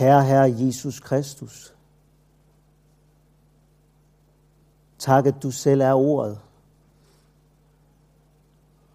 Herre, 0.00 0.24
Herre 0.24 0.54
Jesus 0.58 1.00
Kristus, 1.00 1.74
tak 4.98 5.26
at 5.26 5.42
du 5.42 5.50
selv 5.50 5.80
er 5.80 5.92
ordet. 5.92 6.40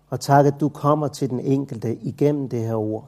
Og 0.09 0.19
tak 0.19 0.45
at 0.45 0.59
du 0.59 0.69
kommer 0.69 1.07
til 1.07 1.29
den 1.29 1.39
enkelte 1.39 1.95
igennem 1.95 2.49
det 2.49 2.59
her 2.59 2.75
ord. 2.75 3.07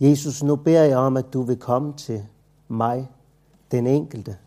Jesus, 0.00 0.42
nu 0.42 0.56
beder 0.56 0.84
jeg 0.84 0.98
om, 0.98 1.16
at 1.16 1.32
du 1.32 1.42
vil 1.42 1.58
komme 1.58 1.92
til 1.92 2.26
mig, 2.68 3.10
den 3.70 3.86
enkelte, 3.86 4.38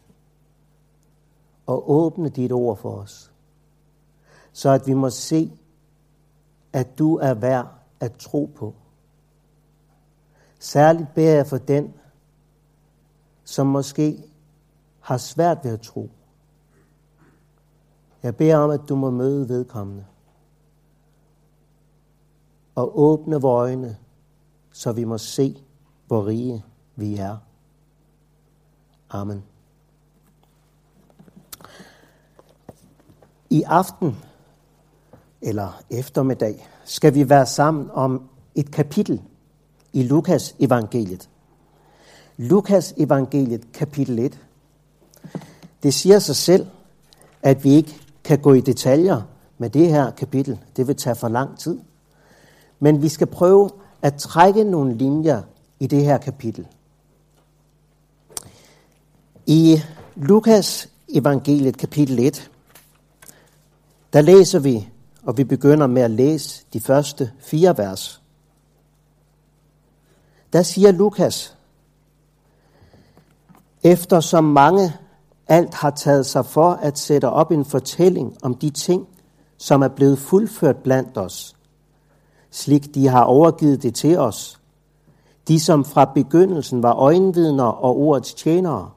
og 1.66 1.92
åbne 1.92 2.30
dit 2.30 2.52
ord 2.52 2.78
for 2.78 2.92
os, 2.92 3.32
så 4.54 4.70
at 4.70 4.88
vi 4.88 4.94
må 4.94 5.10
se, 5.10 5.52
at 6.74 7.00
du 7.00 7.16
er 7.16 7.34
værd 7.34 7.68
at 8.00 8.14
tro 8.14 8.52
på. 8.56 8.74
Særligt 10.60 11.14
beder 11.16 11.36
jeg 11.36 11.48
for 11.48 11.58
den, 11.58 11.94
som 13.44 13.68
måske 13.68 14.24
har 15.00 15.18
svært 15.18 15.58
ved 15.64 15.72
at 15.72 15.82
tro. 15.82 16.10
Jeg 18.24 18.36
beder 18.36 18.58
om, 18.58 18.70
at 18.70 18.82
du 18.90 18.96
må 18.96 19.10
møde 19.12 19.50
vedkommende 19.50 20.06
og 22.76 23.00
åbne 23.00 23.42
vores 23.42 23.70
øjne, 23.70 23.98
så 24.72 24.92
vi 24.92 25.04
må 25.04 25.18
se, 25.18 25.64
hvor 26.08 26.28
rige 26.28 26.66
vi 26.96 27.18
er. 27.18 27.38
Amen. 29.10 29.44
I 33.50 33.64
aften, 33.64 34.16
eller 35.42 35.82
eftermiddag, 35.90 36.70
skal 36.84 37.14
vi 37.14 37.30
være 37.30 37.46
sammen 37.46 37.90
om 37.92 38.30
et 38.56 38.72
kapitel 38.72 39.22
i 39.98 40.04
Lukas 40.04 40.56
evangeliet. 40.60 41.30
Lukas 42.38 42.94
evangeliet 42.98 43.72
kapitel 43.74 44.20
1. 44.20 44.40
Det 45.84 45.94
siger 45.94 46.20
sig 46.20 46.36
selv, 46.36 46.68
at 47.44 47.64
vi 47.64 47.74
ikke 47.74 47.96
kan 48.24 48.40
gå 48.40 48.54
i 48.54 48.62
detaljer 48.62 49.22
med 49.58 49.70
det 49.70 49.90
her 49.90 50.12
kapitel. 50.12 50.60
Det 50.76 50.88
vil 50.88 50.96
tage 50.96 51.16
for 51.16 51.28
lang 51.28 51.60
tid. 51.60 51.80
Men 52.80 53.02
vi 53.02 53.10
skal 53.10 53.28
prøve 53.28 53.70
at 54.02 54.16
trække 54.16 54.64
nogle 54.64 54.98
linjer 54.98 55.42
i 55.80 55.88
det 55.88 56.04
her 56.04 56.18
kapitel. 56.18 56.68
I 59.46 59.82
Lukas 60.16 60.90
evangeliet 61.10 61.78
kapitel 61.78 62.20
1, 62.20 62.52
der 64.14 64.22
læser 64.22 64.60
vi, 64.60 64.90
og 65.24 65.38
vi 65.38 65.44
begynder 65.44 65.88
med 65.88 66.02
at 66.02 66.12
læse 66.12 66.66
de 66.74 66.80
første 66.80 67.32
fire 67.40 67.78
vers. 67.78 68.22
Der 70.54 70.62
siger 70.62 70.92
Lukas, 70.92 71.58
eftersom 73.84 74.44
mange 74.44 74.94
alt 75.48 75.74
har 75.74 75.90
taget 75.90 76.26
sig 76.26 76.46
for 76.46 76.70
at 76.70 76.98
sætte 76.98 77.30
op 77.30 77.52
en 77.52 77.66
fortælling 77.66 78.38
om 78.42 78.54
de 78.54 78.70
ting, 78.70 79.08
som 79.58 79.82
er 79.82 79.88
blevet 79.88 80.20
fuldført 80.20 80.78
blandt 80.78 81.18
os, 81.18 81.56
slik 82.52 82.96
de 82.96 83.08
har 83.08 83.24
overgivet 83.24 83.84
det 83.84 83.96
til 83.96 84.18
os, 84.18 84.62
de 85.48 85.60
som 85.60 85.86
fra 85.86 86.06
begyndelsen 86.06 86.84
var 86.84 86.94
øjenvidner 86.94 87.64
og 87.64 87.98
ordets 87.98 88.34
tjenere, 88.34 88.90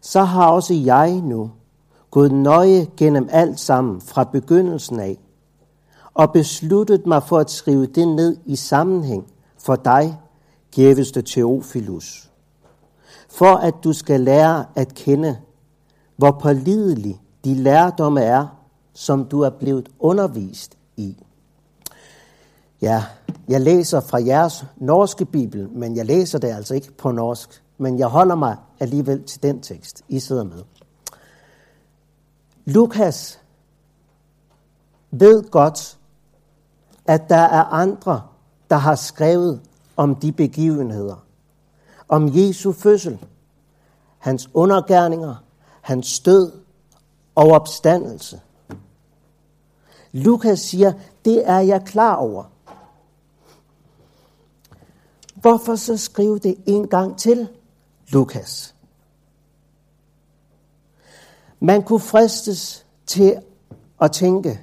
så 0.00 0.22
har 0.22 0.50
også 0.50 0.74
jeg 0.74 1.12
nu 1.12 1.50
gået 2.10 2.32
nøje 2.32 2.86
gennem 2.96 3.28
alt 3.30 3.60
sammen 3.60 4.00
fra 4.00 4.24
begyndelsen 4.24 5.00
af, 5.00 5.18
og 6.14 6.32
besluttet 6.32 7.06
mig 7.06 7.22
for 7.22 7.38
at 7.38 7.50
skrive 7.50 7.86
det 7.86 8.08
ned 8.08 8.36
i 8.44 8.56
sammenhæng 8.56 9.26
for 9.58 9.76
dig, 9.76 10.18
gæveste 10.80 11.22
Teofilus, 11.22 12.30
for 13.28 13.54
at 13.56 13.74
du 13.84 13.92
skal 13.92 14.20
lære 14.20 14.64
at 14.74 14.94
kende, 14.94 15.38
hvor 16.16 16.30
pålidelig 16.30 17.20
de 17.44 17.54
lærdomme 17.54 18.20
er, 18.20 18.46
som 18.92 19.24
du 19.24 19.40
er 19.40 19.50
blevet 19.50 19.88
undervist 19.98 20.76
i. 20.96 21.16
Ja, 22.80 23.04
jeg 23.48 23.60
læser 23.60 24.00
fra 24.00 24.18
jeres 24.24 24.64
norske 24.76 25.24
bibel, 25.24 25.68
men 25.68 25.96
jeg 25.96 26.06
læser 26.06 26.38
det 26.38 26.48
altså 26.48 26.74
ikke 26.74 26.92
på 26.92 27.10
norsk. 27.10 27.62
Men 27.78 27.98
jeg 27.98 28.06
holder 28.06 28.34
mig 28.34 28.56
alligevel 28.80 29.24
til 29.24 29.42
den 29.42 29.60
tekst, 29.60 30.04
I 30.08 30.18
sidder 30.18 30.44
med. 30.44 30.62
Lukas 32.64 33.40
ved 35.10 35.50
godt, 35.50 35.98
at 37.06 37.28
der 37.28 37.36
er 37.36 37.64
andre, 37.64 38.22
der 38.70 38.76
har 38.76 38.94
skrevet 38.94 39.60
om 40.00 40.14
de 40.14 40.32
begivenheder. 40.32 41.26
Om 42.08 42.30
Jesu 42.34 42.72
fødsel, 42.72 43.26
hans 44.18 44.50
undergærninger, 44.54 45.34
hans 45.80 46.20
død 46.20 46.52
og 47.34 47.48
opstandelse. 47.48 48.40
Lukas 50.12 50.60
siger, 50.60 50.92
det 51.24 51.48
er 51.48 51.58
jeg 51.58 51.82
klar 51.84 52.14
over. 52.14 52.44
Hvorfor 55.34 55.76
så 55.76 55.96
skrive 55.96 56.38
det 56.38 56.56
en 56.66 56.88
gang 56.88 57.18
til, 57.18 57.48
Lukas? 58.08 58.74
Man 61.60 61.82
kunne 61.82 62.00
fristes 62.00 62.86
til 63.06 63.42
at 64.00 64.12
tænke, 64.12 64.60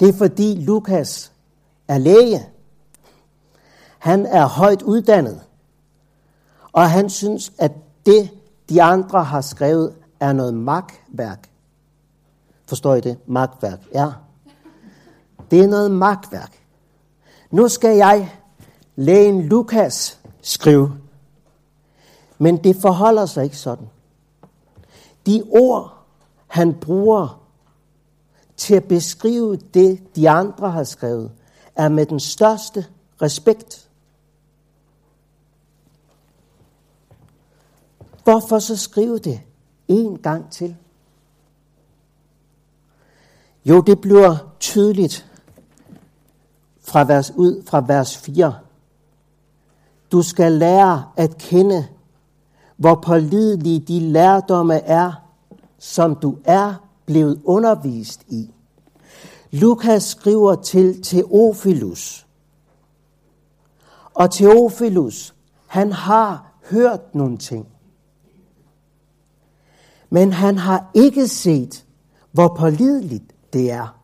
det 0.00 0.08
er 0.08 0.12
fordi 0.12 0.54
Lukas 0.54 1.32
er 1.88 1.98
læge. 1.98 2.55
Han 4.06 4.26
er 4.26 4.46
højt 4.46 4.82
uddannet. 4.82 5.40
Og 6.72 6.90
han 6.90 7.10
synes, 7.10 7.52
at 7.58 7.72
det, 8.06 8.30
de 8.68 8.82
andre 8.82 9.24
har 9.24 9.40
skrevet, 9.40 9.94
er 10.20 10.32
noget 10.32 10.54
magtværk. 10.54 11.50
Forstår 12.68 12.94
I 12.94 13.00
det? 13.00 13.18
Magtværk, 13.26 13.78
ja. 13.94 14.10
Det 15.50 15.60
er 15.60 15.66
noget 15.66 15.90
magtværk. 15.90 16.58
Nu 17.50 17.68
skal 17.68 17.96
jeg 17.96 18.32
lægen 18.96 19.42
Lukas 19.42 20.18
skrive. 20.42 20.92
Men 22.38 22.56
det 22.56 22.76
forholder 22.76 23.26
sig 23.26 23.44
ikke 23.44 23.58
sådan. 23.58 23.88
De 25.26 25.42
ord, 25.50 25.98
han 26.46 26.74
bruger 26.74 27.42
til 28.56 28.74
at 28.74 28.84
beskrive 28.84 29.56
det, 29.56 30.16
de 30.16 30.30
andre 30.30 30.70
har 30.70 30.84
skrevet, 30.84 31.30
er 31.76 31.88
med 31.88 32.06
den 32.06 32.20
største 32.20 32.86
respekt. 33.22 33.85
Hvorfor 38.26 38.58
så 38.58 38.76
skrive 38.76 39.18
det 39.18 39.40
en 39.88 40.18
gang 40.18 40.50
til? 40.50 40.76
Jo, 43.64 43.80
det 43.80 44.00
bliver 44.00 44.36
tydeligt 44.60 45.32
fra 46.80 47.04
vers, 47.04 47.32
ud 47.36 47.62
fra 47.66 47.84
vers 47.86 48.16
4. 48.16 48.54
Du 50.12 50.22
skal 50.22 50.52
lære 50.52 51.04
at 51.16 51.38
kende, 51.38 51.88
hvor 52.76 52.94
pålidelige 52.94 53.80
de 53.80 54.00
lærdomme 54.00 54.74
er, 54.74 55.12
som 55.78 56.16
du 56.16 56.38
er 56.44 56.74
blevet 57.04 57.42
undervist 57.44 58.22
i. 58.28 58.50
Lukas 59.50 60.02
skriver 60.02 60.54
til 60.54 61.02
Teofilus. 61.02 62.26
Og 64.14 64.30
Teofilus, 64.30 65.34
han 65.66 65.92
har 65.92 66.52
hørt 66.70 67.14
nogle 67.14 67.38
ting. 67.38 67.75
Men 70.10 70.32
han 70.32 70.58
har 70.58 70.90
ikke 70.94 71.28
set, 71.28 71.84
hvor 72.32 72.54
pålideligt 72.58 73.52
det 73.52 73.70
er. 73.70 73.98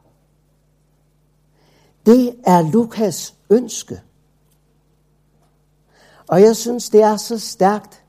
Det 2.06 2.34
er 2.46 2.62
Lukas 2.72 3.34
ønske. 3.50 4.00
Og 6.28 6.42
jeg 6.42 6.56
synes, 6.56 6.90
det 6.90 7.02
er 7.02 7.16
så 7.16 7.38
stærkt 7.38 8.02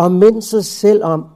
at 0.00 0.12
minde 0.12 0.42
sig 0.42 0.64
selv 0.64 1.04
om, 1.04 1.26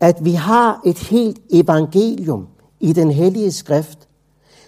at 0.00 0.24
vi 0.24 0.32
har 0.32 0.80
et 0.84 0.98
helt 0.98 1.40
evangelium 1.50 2.48
i 2.80 2.92
den 2.92 3.10
hellige 3.10 3.52
skrift, 3.52 4.08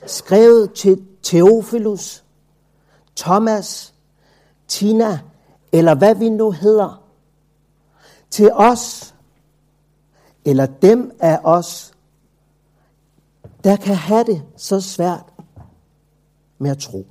skrevet 0.07 0.73
til 0.73 1.07
Teofilus, 1.23 2.25
Thomas, 3.17 3.95
Tina, 4.69 5.21
eller 5.73 5.95
hvad 5.95 6.15
vi 6.15 6.29
nu 6.29 6.51
hedder, 6.51 7.03
til 8.31 8.53
os, 8.53 9.15
eller 10.49 10.67
dem 10.67 11.13
af 11.21 11.41
os, 11.45 11.95
der 13.65 13.77
kan 13.77 13.95
have 13.95 14.25
det 14.25 14.43
så 14.57 14.81
svært 14.81 15.33
med 16.59 16.71
at 16.71 16.79
tro. 16.79 17.07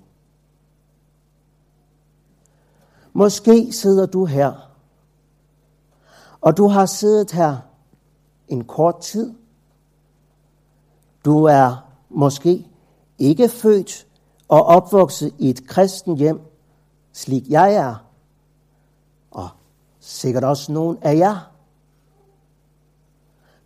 Måske 3.14 3.74
sidder 3.74 4.06
du 4.06 4.26
her, 4.26 4.72
og 6.42 6.58
du 6.58 6.68
har 6.68 6.86
siddet 6.86 7.32
her 7.32 7.58
en 8.48 8.64
kort 8.64 9.00
tid. 9.00 9.34
Du 11.26 11.44
er 11.44 11.90
måske 12.10 12.68
ikke 13.18 13.50
født 13.50 14.08
og 14.48 14.66
opvokset 14.66 15.34
i 15.40 15.50
et 15.50 15.68
kristen 15.68 16.18
hjem, 16.18 16.42
slik 17.14 17.50
jeg 17.50 17.74
er, 17.74 17.96
og 19.32 19.50
sikkert 20.00 20.44
også 20.44 20.72
nogen 20.72 20.98
af 21.02 21.18
jer. 21.18 21.57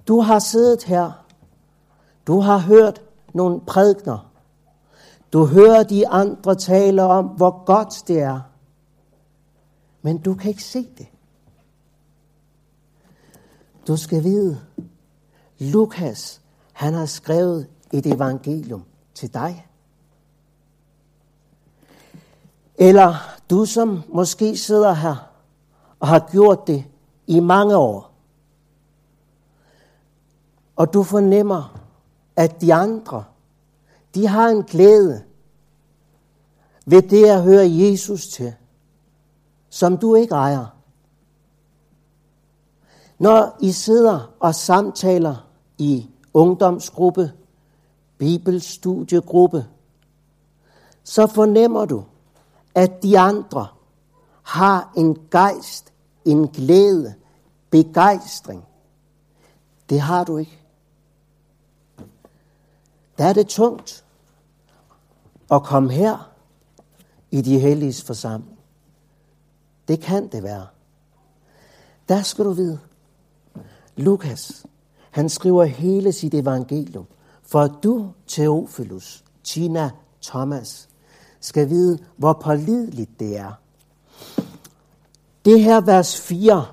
Du 0.07 0.19
har 0.19 0.39
siddet 0.39 0.83
her, 0.83 1.11
du 2.27 2.39
har 2.39 2.57
hørt 2.57 3.01
nogle 3.33 3.61
prædikner, 3.61 4.31
du 5.33 5.45
hører 5.45 5.83
de 5.83 6.07
andre 6.07 6.55
tale 6.55 7.03
om, 7.03 7.25
hvor 7.25 7.65
godt 7.65 8.03
det 8.07 8.19
er, 8.19 8.39
men 10.01 10.17
du 10.17 10.33
kan 10.33 10.49
ikke 10.49 10.63
se 10.63 10.87
det. 10.97 11.07
Du 13.87 13.97
skal 13.97 14.23
vide, 14.23 14.61
Lukas, 15.59 16.41
han 16.73 16.93
har 16.93 17.05
skrevet 17.05 17.67
et 17.91 18.05
evangelium 18.05 18.83
til 19.13 19.33
dig. 19.33 19.67
Eller 22.75 23.15
du, 23.49 23.65
som 23.65 24.03
måske 24.07 24.57
sidder 24.57 24.93
her 24.93 25.15
og 25.99 26.07
har 26.07 26.27
gjort 26.31 26.67
det 26.67 26.85
i 27.27 27.39
mange 27.39 27.77
år, 27.77 28.10
og 30.81 30.93
du 30.93 31.03
fornemmer, 31.03 31.79
at 32.35 32.61
de 32.61 32.73
andre, 32.73 33.23
de 34.15 34.27
har 34.27 34.49
en 34.49 34.63
glæde 34.63 35.23
ved 36.85 37.01
det 37.01 37.25
at 37.25 37.43
høre 37.43 37.71
Jesus 37.71 38.27
til, 38.27 38.53
som 39.69 39.97
du 39.97 40.15
ikke 40.15 40.35
ejer. 40.35 40.65
Når 43.19 43.57
I 43.59 43.71
sidder 43.71 44.33
og 44.39 44.55
samtaler 44.55 45.47
i 45.77 46.09
ungdomsgruppe, 46.33 47.31
bibelstudiegruppe, 48.17 49.65
så 51.03 51.27
fornemmer 51.27 51.85
du, 51.85 52.03
at 52.75 53.03
de 53.03 53.19
andre 53.19 53.67
har 54.43 54.93
en 54.97 55.17
gejst, 55.31 55.93
en 56.25 56.47
glæde, 56.47 57.13
begejstring. 57.69 58.65
Det 59.89 60.01
har 60.01 60.23
du 60.23 60.37
ikke. 60.37 60.60
Der 63.21 63.27
er 63.27 63.33
det 63.33 63.47
tungt 63.47 64.03
at 65.51 65.63
komme 65.63 65.91
her 65.91 66.31
i 67.31 67.41
de 67.41 67.59
helliges 67.59 68.03
forsamling. 68.03 68.59
Det 69.87 69.99
kan 69.99 70.27
det 70.27 70.43
være. 70.43 70.67
Der 72.09 72.21
skal 72.21 72.45
du 72.45 72.51
vide, 72.51 72.79
Lukas, 73.95 74.65
han 75.11 75.29
skriver 75.29 75.63
hele 75.63 76.11
sit 76.11 76.33
evangelium, 76.33 77.05
for 77.43 77.61
at 77.61 77.71
du, 77.83 78.11
Theophilus, 78.27 79.23
Tina, 79.43 79.89
Thomas, 80.21 80.89
skal 81.39 81.69
vide, 81.69 81.99
hvor 82.17 82.33
pålideligt 82.33 83.19
det 83.19 83.37
er. 83.37 83.51
Det 85.45 85.61
her 85.63 85.81
vers 85.81 86.21
4, 86.21 86.65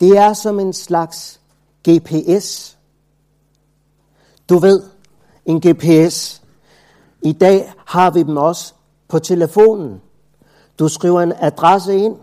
det 0.00 0.18
er 0.18 0.32
som 0.32 0.60
en 0.60 0.72
slags 0.72 1.40
GPS. 1.88 2.78
Du 4.48 4.58
ved, 4.58 4.82
en 5.46 5.60
GPS. 5.60 6.42
I 7.22 7.32
dag 7.32 7.72
har 7.86 8.10
vi 8.10 8.22
dem 8.22 8.36
også 8.36 8.74
på 9.08 9.18
telefonen. 9.18 10.00
Du 10.78 10.88
skriver 10.88 11.20
en 11.20 11.32
adresse 11.40 11.96
ind, 11.96 12.16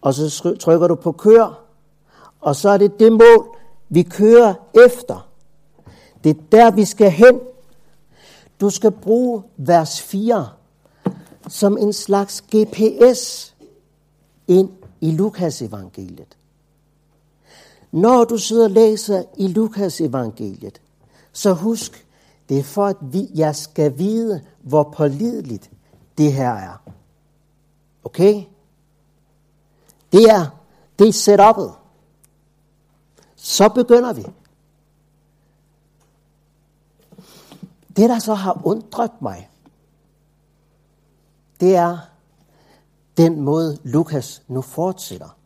og 0.00 0.14
så 0.14 0.56
trykker 0.60 0.88
du 0.88 0.94
på 0.94 1.12
kør, 1.12 1.64
og 2.40 2.56
så 2.56 2.68
er 2.68 2.76
det 2.76 3.00
det 3.00 3.12
mål, 3.12 3.56
vi 3.88 4.02
kører 4.02 4.54
efter. 4.86 5.28
Det 6.24 6.30
er 6.30 6.42
der, 6.52 6.70
vi 6.70 6.84
skal 6.84 7.10
hen. 7.10 7.40
Du 8.60 8.70
skal 8.70 8.90
bruge 8.90 9.42
vers 9.56 10.00
4 10.00 10.48
som 11.48 11.78
en 11.78 11.92
slags 11.92 12.44
GPS 12.56 13.54
ind 14.48 14.70
i 15.00 15.10
Lukas 15.10 15.62
evangeliet. 15.62 16.36
Når 17.92 18.24
du 18.24 18.38
sidder 18.38 18.64
og 18.64 18.70
læser 18.70 19.22
i 19.36 19.48
Lukas 19.48 20.00
evangeliet, 20.00 20.80
så 21.34 21.52
husk, 21.52 22.06
det 22.48 22.58
er 22.58 22.62
for, 22.62 22.86
at 22.86 22.96
vi, 23.00 23.28
jeg 23.34 23.56
skal 23.56 23.98
vide, 23.98 24.44
hvor 24.62 24.82
pålideligt 24.82 25.70
det 26.18 26.32
her 26.32 26.50
er. 26.50 26.90
Okay? 28.04 28.44
Det 30.12 30.24
er, 30.30 30.46
det 30.98 31.08
er 31.08 31.12
setup'et. 31.12 31.72
Så 33.36 33.68
begynder 33.68 34.12
vi. 34.12 34.26
Det, 37.96 38.10
der 38.10 38.18
så 38.18 38.34
har 38.34 38.60
undret 38.64 39.22
mig, 39.22 39.50
det 41.60 41.76
er 41.76 41.98
den 43.16 43.40
måde, 43.40 43.78
Lukas 43.82 44.42
nu 44.48 44.62
fortsætter. 44.62 45.36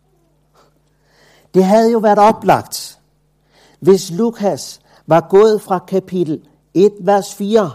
Det 1.55 1.65
havde 1.65 1.93
jo 1.93 1.99
været 1.99 2.19
oplagt, 2.19 3.01
hvis 3.81 4.11
Lukas 4.11 4.81
var 5.09 5.27
gået 5.31 5.63
fra 5.63 5.79
kapitel 5.79 6.41
1, 6.75 6.93
vers 7.01 7.35
4, 7.35 7.73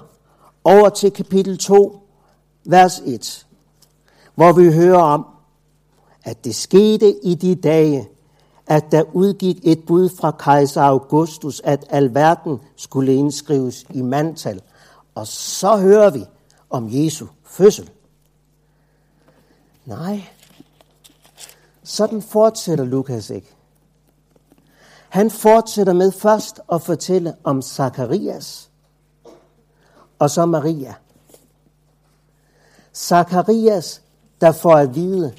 over 0.64 0.90
til 0.90 1.12
kapitel 1.12 1.58
2, 1.58 2.08
vers 2.66 3.00
1, 3.00 3.48
hvor 4.36 4.52
vi 4.52 4.74
hører 4.74 5.02
om, 5.02 5.26
at 6.24 6.46
det 6.46 6.56
skete 6.56 7.26
i 7.26 7.36
de 7.36 7.56
dage, 7.56 8.10
at 8.68 8.92
der 8.92 9.04
udgik 9.14 9.60
et 9.64 9.86
bud 9.86 10.10
fra 10.10 10.32
kejser 10.32 10.82
Augustus, 10.82 11.62
at 11.64 11.86
alverden 11.90 12.60
skulle 12.76 13.16
indskrives 13.16 13.86
i 13.94 14.02
mandtal. 14.02 14.62
Og 15.16 15.28
så 15.28 15.78
hører 15.78 16.10
vi 16.10 16.26
om 16.70 16.88
Jesu 16.92 17.26
fødsel. 17.44 17.90
Nej, 19.86 20.24
sådan 21.84 22.22
fortsætter 22.22 22.86
Lukas 22.86 23.30
ikke. 23.30 23.56
Han 25.14 25.32
fortsætter 25.32 25.94
med 25.94 26.12
først 26.12 26.62
at 26.72 26.82
fortælle 26.82 27.36
om 27.44 27.62
Zakarias 27.62 28.70
og 30.20 30.30
så 30.30 30.46
Maria. 30.46 30.94
Zakarias, 32.96 34.02
der 34.42 34.52
får 34.52 34.76
at 34.76 34.96
vide, 34.96 35.36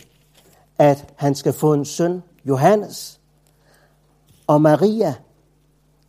at 0.79 1.15
han 1.17 1.35
skal 1.35 1.53
få 1.53 1.73
en 1.73 1.85
søn, 1.85 2.23
Johannes, 2.45 3.21
og 4.47 4.61
Maria, 4.61 5.15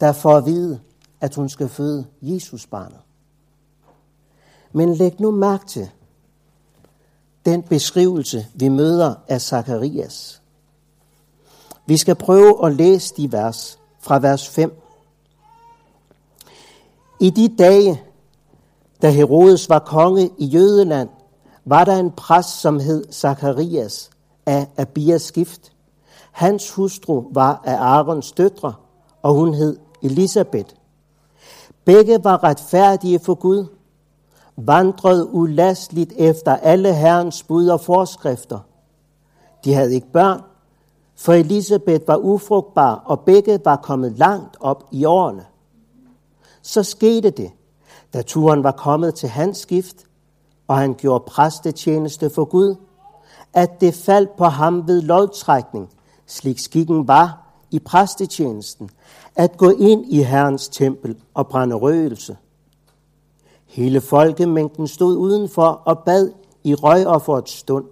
der 0.01 0.11
får 0.11 0.37
at 0.37 0.45
vide, 0.45 0.79
at 1.21 1.35
hun 1.35 1.49
skal 1.49 1.69
føde 1.69 2.05
Jesus 2.21 2.67
barnet. 2.67 2.99
Men 4.71 4.95
læg 4.95 5.19
nu 5.19 5.31
mærke 5.31 5.65
til 5.65 5.89
den 7.45 7.63
beskrivelse, 7.63 8.47
vi 8.53 8.67
møder 8.67 9.15
af 9.27 9.41
Zakarias. 9.41 10.41
Vi 11.85 11.97
skal 11.97 12.15
prøve 12.15 12.65
at 12.65 12.75
læse 12.75 13.13
de 13.17 13.31
vers 13.31 13.79
fra 13.99 14.19
vers 14.19 14.49
5. 14.49 14.81
I 17.19 17.29
de 17.29 17.55
dage, 17.57 18.01
da 19.01 19.09
Herodes 19.09 19.69
var 19.69 19.79
konge 19.79 20.29
i 20.37 20.45
Jødeland, 20.45 21.09
var 21.65 21.85
der 21.85 21.95
en 21.95 22.11
præst, 22.11 22.61
som 22.61 22.79
hed 22.79 23.13
Zakarias 23.13 24.09
af 24.45 24.67
Abias 24.77 25.21
skift. 25.21 25.71
Hans 26.31 26.71
hustru 26.71 27.23
var 27.31 27.61
af 27.63 27.75
Arons 27.75 28.31
døtre, 28.31 28.73
og 29.21 29.33
hun 29.33 29.53
hed 29.53 29.77
Elisabeth. 30.01 30.75
Begge 31.85 32.23
var 32.23 32.43
retfærdige 32.43 33.19
for 33.19 33.35
Gud, 33.35 33.65
vandrede 34.57 35.33
ulastligt 35.33 36.13
efter 36.17 36.55
alle 36.55 36.93
herrens 36.93 37.43
bud 37.43 37.67
og 37.67 37.81
forskrifter. 37.81 38.59
De 39.63 39.73
havde 39.73 39.95
ikke 39.95 40.11
børn, 40.11 40.41
for 41.15 41.33
Elisabeth 41.33 42.07
var 42.07 42.17
ufrugtbar, 42.17 43.03
og 43.05 43.19
begge 43.19 43.59
var 43.65 43.75
kommet 43.75 44.17
langt 44.17 44.57
op 44.59 44.83
i 44.91 45.05
årene. 45.05 45.45
Så 46.61 46.83
skete 46.83 47.29
det, 47.29 47.51
da 48.13 48.21
turen 48.21 48.63
var 48.63 48.71
kommet 48.71 49.15
til 49.15 49.29
hans 49.29 49.57
skift, 49.57 49.95
og 50.67 50.77
han 50.77 50.93
gjorde 50.93 51.23
præstetjeneste 51.27 52.29
for 52.29 52.45
Gud, 52.45 52.75
at 53.53 53.81
det 53.81 53.93
faldt 53.93 54.37
på 54.37 54.45
ham 54.45 54.87
ved 54.87 55.01
lodtrækning, 55.01 55.89
slik 56.25 56.59
skikken 56.59 57.07
var 57.07 57.45
i 57.71 57.79
præstetjenesten, 57.79 58.89
at 59.35 59.57
gå 59.57 59.69
ind 59.69 60.05
i 60.07 60.23
Herrens 60.23 60.67
tempel 60.67 61.17
og 61.33 61.47
brænde 61.47 61.75
røgelse. 61.75 62.37
Hele 63.65 64.01
folkemængden 64.01 64.87
stod 64.87 65.17
udenfor 65.17 65.81
og 65.85 65.99
bad 65.99 66.31
i 66.63 66.75
røgofferets 66.75 67.51
stund. 67.51 67.85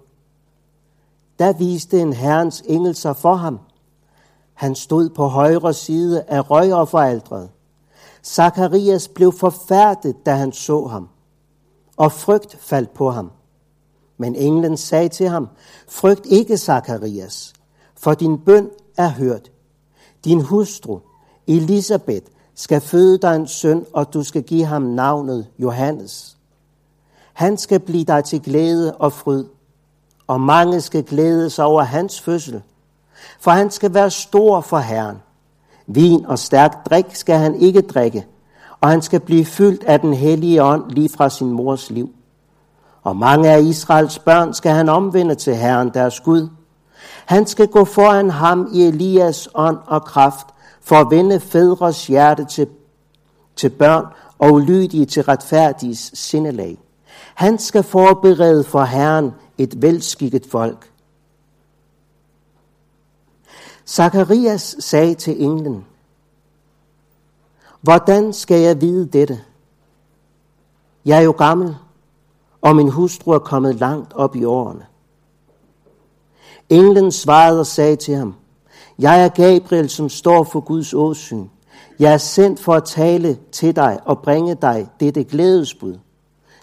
Der 1.43 1.53
viste 1.53 2.01
en 2.01 2.13
herrens 2.13 2.63
engel 2.65 2.95
sig 2.95 3.15
for 3.15 3.35
ham. 3.35 3.59
Han 4.53 4.75
stod 4.75 5.09
på 5.09 5.27
højre 5.27 5.73
side 5.73 6.23
af 6.27 6.51
røgofferaldret. 6.51 7.49
Zakarias 8.25 9.07
blev 9.07 9.31
forfærdet, 9.31 10.25
da 10.25 10.33
han 10.33 10.51
så 10.51 10.85
ham, 10.85 11.09
og 11.97 12.11
frygt 12.11 12.57
faldt 12.59 12.93
på 12.93 13.11
ham. 13.11 13.31
Men 14.17 14.35
englen 14.35 14.77
sagde 14.77 15.09
til 15.09 15.27
ham, 15.27 15.49
frygt 15.87 16.25
ikke, 16.25 16.57
Zakarias, 16.57 17.53
for 17.95 18.13
din 18.13 18.37
bøn 18.37 18.69
er 18.97 19.09
hørt. 19.09 19.51
Din 20.25 20.41
hustru, 20.41 20.99
Elisabeth, 21.47 22.25
skal 22.55 22.81
føde 22.81 23.17
dig 23.17 23.35
en 23.35 23.47
søn, 23.47 23.85
og 23.93 24.13
du 24.13 24.23
skal 24.23 24.43
give 24.43 24.65
ham 24.65 24.81
navnet 24.81 25.47
Johannes. 25.59 26.37
Han 27.33 27.57
skal 27.57 27.79
blive 27.79 28.03
dig 28.03 28.23
til 28.23 28.41
glæde 28.41 28.97
og 28.97 29.13
fryd, 29.13 29.45
og 30.33 30.41
mange 30.41 30.81
skal 30.81 31.03
glæde 31.03 31.49
sig 31.49 31.65
over 31.65 31.83
hans 31.83 32.21
fødsel, 32.21 32.61
for 33.39 33.51
han 33.51 33.71
skal 33.71 33.93
være 33.93 34.09
stor 34.09 34.61
for 34.61 34.77
Herren. 34.77 35.17
Vin 35.87 36.25
og 36.25 36.39
stærk 36.39 36.89
drik 36.89 37.05
skal 37.15 37.37
han 37.37 37.55
ikke 37.55 37.81
drikke, 37.81 38.25
og 38.81 38.89
han 38.89 39.01
skal 39.01 39.19
blive 39.19 39.45
fyldt 39.45 39.83
af 39.83 39.99
den 39.99 40.13
hellige 40.13 40.63
ånd 40.63 40.91
lige 40.91 41.09
fra 41.09 41.29
sin 41.29 41.51
mors 41.51 41.89
liv. 41.89 42.09
Og 43.03 43.15
mange 43.15 43.49
af 43.49 43.61
Israels 43.61 44.19
børn 44.19 44.53
skal 44.53 44.71
han 44.71 44.89
omvende 44.89 45.35
til 45.35 45.55
Herren 45.55 45.89
deres 45.93 46.19
Gud. 46.19 46.49
Han 47.25 47.47
skal 47.47 47.67
gå 47.67 47.85
foran 47.85 48.29
ham 48.29 48.69
i 48.73 48.83
Elias 48.83 49.49
ånd 49.55 49.77
og 49.85 50.03
kraft, 50.03 50.47
for 50.81 50.95
at 50.95 51.07
vende 51.09 51.39
fædres 51.39 52.07
hjerte 52.07 52.45
til, 52.45 52.67
til 53.55 53.69
børn 53.69 54.05
og 54.39 54.53
ulydige 54.53 55.05
til 55.05 55.23
retfærdiges 55.23 56.11
sindelag. 56.13 56.77
Han 57.35 57.57
skal 57.57 57.83
forberede 57.83 58.63
for 58.63 58.83
Herren 58.83 59.31
et 59.57 59.81
velskikket 59.81 60.45
folk. 60.45 60.91
Zakarias 63.87 64.75
sagde 64.79 65.15
til 65.15 65.41
englen, 65.41 65.85
Hvordan 67.81 68.33
skal 68.33 68.59
jeg 68.61 68.81
vide 68.81 69.05
dette? 69.05 69.41
Jeg 71.05 71.17
er 71.17 71.21
jo 71.21 71.31
gammel, 71.31 71.75
og 72.61 72.75
min 72.75 72.89
hustru 72.89 73.31
er 73.31 73.39
kommet 73.39 73.75
langt 73.75 74.13
op 74.13 74.35
i 74.35 74.43
årene. 74.43 74.85
Englen 76.69 77.11
svarede 77.11 77.59
og 77.59 77.67
sagde 77.67 77.95
til 77.95 78.15
ham, 78.15 78.35
Jeg 78.99 79.25
er 79.25 79.29
Gabriel, 79.29 79.89
som 79.89 80.09
står 80.09 80.43
for 80.43 80.59
Guds 80.59 80.93
åsyn. 80.93 81.47
Jeg 81.99 82.13
er 82.13 82.17
sendt 82.17 82.59
for 82.59 82.73
at 82.73 82.83
tale 82.83 83.37
til 83.51 83.75
dig 83.75 83.99
og 84.05 84.19
bringe 84.19 84.55
dig 84.55 84.89
dette 84.99 85.23
glædesbud. 85.23 85.99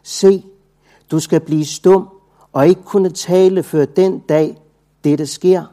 Se, 0.03 0.45
du 1.11 1.21
skal 1.21 1.41
blive 1.41 1.65
stum 1.65 2.09
og 2.52 2.69
ikke 2.69 2.83
kunne 2.83 3.11
tale 3.11 3.62
før 3.62 3.85
den 3.85 4.19
dag, 4.19 4.61
dette 5.04 5.26
sker, 5.26 5.64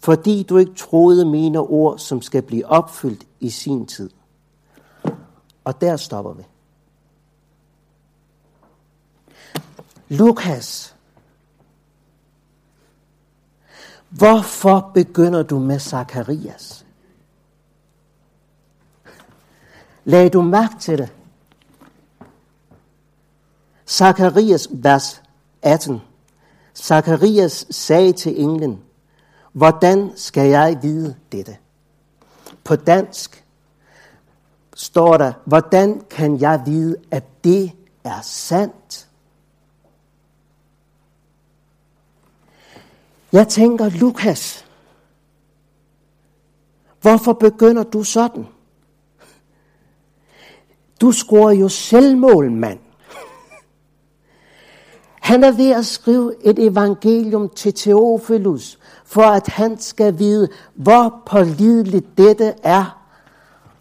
fordi 0.00 0.42
du 0.42 0.56
ikke 0.56 0.74
troede 0.74 1.24
mine 1.24 1.58
ord, 1.58 1.98
som 1.98 2.22
skal 2.22 2.42
blive 2.42 2.66
opfyldt 2.66 3.26
i 3.40 3.50
sin 3.50 3.86
tid. 3.86 4.10
Og 5.64 5.80
der 5.80 5.96
stopper 5.96 6.32
vi. 6.32 6.42
Lukas, 10.08 10.96
hvorfor 14.08 14.90
begynder 14.94 15.42
du 15.42 15.58
med 15.58 15.78
Zakarias? 15.78 16.86
Lad 20.04 20.30
du 20.30 20.42
mærke 20.42 20.74
til 20.80 20.98
det? 20.98 21.12
Zakarias, 23.86 24.68
vers 24.72 25.21
18. 25.62 26.00
Zakarias 26.74 27.66
sagde 27.70 28.12
til 28.12 28.40
englen, 28.40 28.82
hvordan 29.52 30.10
skal 30.16 30.48
jeg 30.48 30.78
vide 30.82 31.16
dette? 31.32 31.56
På 32.64 32.76
dansk 32.76 33.44
står 34.74 35.16
der, 35.16 35.32
hvordan 35.44 36.02
kan 36.10 36.40
jeg 36.40 36.62
vide, 36.66 36.96
at 37.10 37.24
det 37.44 37.72
er 38.04 38.20
sandt? 38.22 39.08
Jeg 43.32 43.48
tænker, 43.48 43.88
Lukas, 43.88 44.66
hvorfor 47.00 47.32
begynder 47.32 47.82
du 47.82 48.04
sådan? 48.04 48.46
Du 51.00 51.12
scorer 51.12 51.52
jo 51.52 51.68
selvmål, 51.68 52.50
mand. 52.50 52.78
Han 55.22 55.44
er 55.44 55.52
ved 55.52 55.70
at 55.70 55.86
skrive 55.86 56.34
et 56.44 56.58
evangelium 56.58 57.48
til 57.48 57.74
Theophilus, 57.74 58.78
for 59.04 59.22
at 59.22 59.48
han 59.48 59.80
skal 59.80 60.18
vide, 60.18 60.48
hvor 60.74 61.22
pålideligt 61.26 62.18
dette 62.18 62.54
er. 62.62 63.02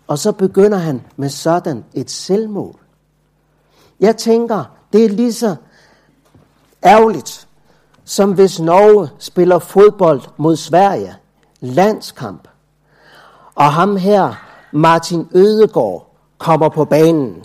Og 0.08 0.18
så 0.18 0.32
begynder 0.32 0.78
han 0.78 1.02
med 1.16 1.30
sådan 1.30 1.86
et 1.94 2.12
selvmål. 2.12 2.76
Jeg 4.00 4.18
tænker, 4.18 4.64
det 4.94 5.06
er 5.06 5.10
lige 5.10 5.34
så 5.34 5.56
ærgerligt, 6.86 7.48
som 8.06 8.34
hvis 8.34 8.60
Norge 8.60 9.10
spiller 9.20 9.60
fodbold 9.60 10.22
mod 10.38 10.56
Sverige, 10.56 11.16
landskamp, 11.60 12.48
og 13.56 13.74
ham 13.74 13.98
her, 13.98 14.34
Martin 14.72 15.28
Ødegård, 15.36 16.16
kommer 16.38 16.70
på 16.70 16.86
banen. 16.86 17.44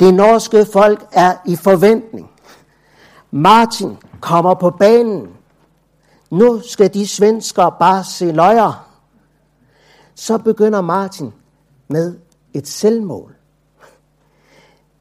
Det 0.00 0.14
norske 0.14 0.66
folk 0.72 1.08
er 1.12 1.34
i 1.46 1.56
forventning. 1.56 2.31
Martin 3.34 3.96
kommer 4.20 4.54
på 4.54 4.70
banen. 4.70 5.36
Nu 6.30 6.60
skal 6.60 6.94
de 6.94 7.06
svensker 7.06 7.70
bare 7.70 8.04
se 8.04 8.32
løjer. 8.32 8.88
Så 10.14 10.38
begynder 10.38 10.80
Martin 10.80 11.32
med 11.88 12.18
et 12.54 12.68
selvmål. 12.68 13.34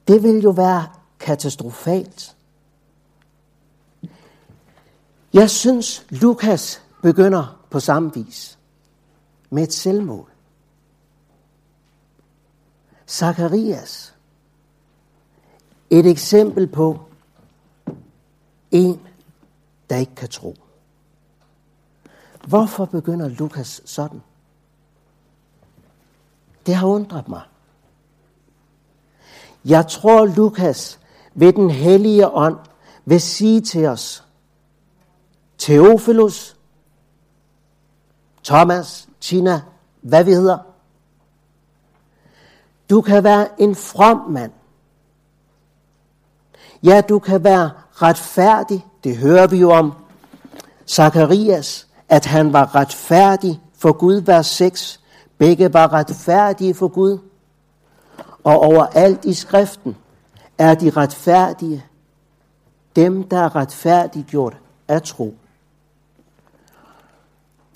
Det 0.08 0.24
vil 0.24 0.44
jo 0.44 0.50
være 0.50 0.88
katastrofalt. 1.20 2.36
Jeg 5.34 5.50
synes, 5.50 6.06
Lukas 6.10 6.82
begynder 7.02 7.60
på 7.70 7.80
samme 7.80 8.14
vis 8.14 8.60
med 9.50 9.64
et 9.64 9.74
selvmål. 9.74 10.30
Zakarias. 13.08 14.16
Et 15.90 16.06
eksempel 16.06 16.68
på 16.68 17.11
en, 18.72 19.08
der 19.90 19.96
ikke 19.98 20.16
kan 20.16 20.30
tro. 20.30 20.56
Hvorfor 22.48 22.86
begynder 22.86 23.30
Lukas 23.30 23.82
sådan? 23.86 24.22
Det 26.66 26.76
har 26.76 26.88
undret 26.88 27.28
mig. 27.28 27.42
Jeg 29.66 29.88
tror, 29.88 30.26
Lukas 30.26 31.00
ved 31.34 31.54
den 31.54 31.70
hellige 31.70 32.30
ånd 32.30 32.58
vil 33.06 33.22
sige 33.22 33.62
til 33.62 33.86
os, 33.86 34.24
Teofilus, 35.58 36.58
Thomas, 38.44 39.10
Tina, 39.20 39.62
hvad 40.02 40.24
vi 40.24 40.32
hedder. 40.32 40.58
Du 42.90 43.02
kan 43.02 43.24
være 43.24 43.62
en 43.62 43.76
from 43.76 44.18
mand. 44.18 44.52
Ja, 46.84 47.02
du 47.02 47.20
kan 47.20 47.44
være 47.44 47.72
retfærdig. 48.02 48.86
Det 49.04 49.18
hører 49.18 49.48
vi 49.48 49.58
jo 49.58 49.72
om. 49.72 49.94
Zakarias, 50.88 51.88
at 52.10 52.26
han 52.26 52.54
var 52.54 52.76
retfærdig 52.76 53.62
for 53.78 53.92
Gud, 53.92 54.16
vers 54.16 54.48
6. 54.48 55.00
Begge 55.38 55.74
var 55.74 55.94
retfærdige 55.94 56.74
for 56.74 56.88
Gud. 56.88 57.18
Og 58.44 58.60
overalt 58.60 59.26
i 59.26 59.34
skriften 59.34 59.98
er 60.58 60.76
de 60.76 60.90
retfærdige. 60.90 61.86
Dem, 62.96 63.24
der 63.24 63.38
er 63.38 63.56
retfærdiggjort 63.56 64.58
af 64.88 65.02
tro 65.02 65.36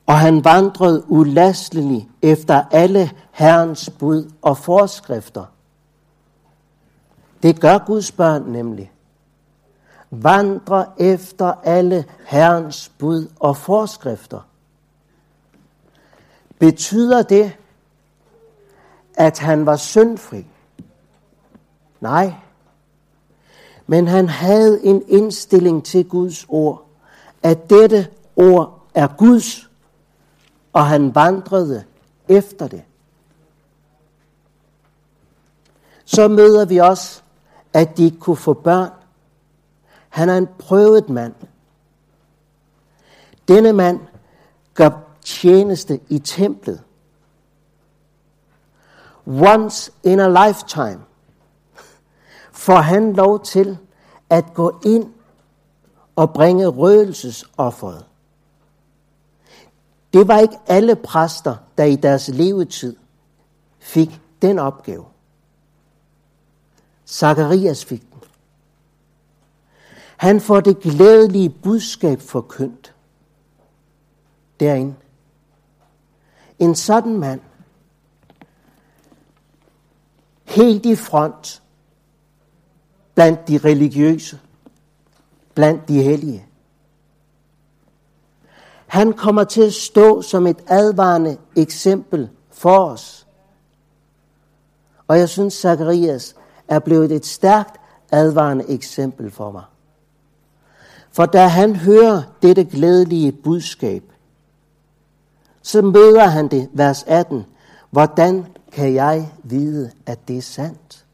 og 0.06 0.20
han 0.20 0.44
vandrede 0.44 1.12
ulasteligt 1.12 2.06
efter 2.22 2.64
alle 2.72 3.12
Herrens 3.32 3.90
bud 3.90 4.32
og 4.42 4.58
forskrifter. 4.58 5.46
Det 7.44 7.62
gør 7.62 7.78
Guds 7.78 8.12
børn 8.12 8.42
nemlig. 8.42 8.92
Vandre 10.24 10.86
efter 10.98 11.54
alle 11.64 12.06
Herrens 12.26 12.92
bud 12.98 13.28
og 13.40 13.58
forskrifter. 13.58 14.40
Betyder 16.60 17.22
det, 17.22 17.54
at 19.14 19.40
han 19.40 19.66
var 19.66 19.76
syndfri? 19.76 20.48
Nej. 22.00 22.34
Men 23.88 24.08
han 24.08 24.30
havde 24.30 24.86
en 24.86 25.04
indstilling 25.08 25.86
til 25.86 26.10
Guds 26.10 26.46
ord, 26.50 26.86
at 27.44 27.70
dette 27.70 28.08
ord 28.36 28.88
er 28.94 29.08
Guds 29.08 29.70
og 30.76 30.88
han 30.88 31.16
vandrede 31.16 31.84
efter 32.28 32.68
det. 32.68 32.84
Så 36.06 36.28
møder 36.28 36.66
vi 36.66 36.78
også, 36.78 37.22
at 37.74 37.98
de 37.98 38.04
ikke 38.04 38.20
kunne 38.20 38.36
få 38.36 38.54
børn. 38.54 38.90
Han 40.16 40.30
er 40.30 40.38
en 40.38 40.48
prøvet 40.60 41.10
mand. 41.10 41.34
Denne 43.48 43.74
mand 43.74 44.00
gør 44.74 44.90
tjeneste 45.26 46.00
i 46.10 46.20
templet. 46.20 46.84
Once 49.26 49.92
in 50.04 50.20
a 50.20 50.48
lifetime 50.48 51.02
får 52.52 52.76
han 52.76 53.14
lov 53.14 53.44
til 53.44 53.78
at 54.30 54.46
gå 54.54 54.80
ind 54.86 55.14
og 56.16 56.34
bringe 56.34 56.68
røgelsesofferet. 56.68 58.06
Det 60.14 60.28
var 60.28 60.40
ikke 60.40 60.58
alle 60.68 60.96
præster, 60.96 61.56
der 61.78 61.84
i 61.84 61.96
deres 61.96 62.28
levetid 62.28 62.96
fik 63.80 64.22
den 64.42 64.60
opgave. 64.60 65.06
Zakarias 67.06 67.86
fik 67.86 68.02
den. 68.02 68.15
Han 70.18 70.42
får 70.42 70.60
det 70.60 70.80
glædelige 70.80 71.50
budskab 71.50 72.22
forkyndt 72.22 72.94
derinde. 74.60 74.96
En 76.60 76.76
sådan 76.76 77.18
mand, 77.18 77.42
helt 80.44 80.86
i 80.86 80.96
front 80.96 81.62
blandt 83.16 83.48
de 83.48 83.58
religiøse, 83.58 84.40
blandt 85.54 85.88
de 85.88 86.04
hellige. 86.04 86.46
Han 88.88 89.14
kommer 89.14 89.44
til 89.44 89.62
at 89.62 89.74
stå 89.74 90.22
som 90.22 90.48
et 90.48 90.64
advarende 90.68 91.38
eksempel 91.56 92.30
for 92.52 92.86
os. 92.86 93.28
Og 95.08 95.20
jeg 95.20 95.30
synes, 95.30 95.54
Zacharias 95.54 96.36
er 96.68 96.80
blevet 96.80 97.12
et 97.12 97.26
stærkt 97.26 97.80
advarende 98.12 98.70
eksempel 98.70 99.32
for 99.32 99.52
mig. 99.52 99.64
For 101.16 101.26
da 101.26 101.48
han 101.48 101.76
hører 101.76 102.24
dette 102.42 102.64
glædelige 102.64 103.32
budskab, 103.32 104.04
så 105.62 105.82
møder 105.82 106.26
han 106.26 106.48
det, 106.48 106.70
vers 106.74 107.04
18. 107.04 107.46
Hvordan 107.90 108.46
kan 108.72 108.94
jeg 108.94 109.32
vide, 109.44 109.92
at 110.06 110.28
det 110.28 110.38
er 110.38 110.42
sandt? 110.42 111.06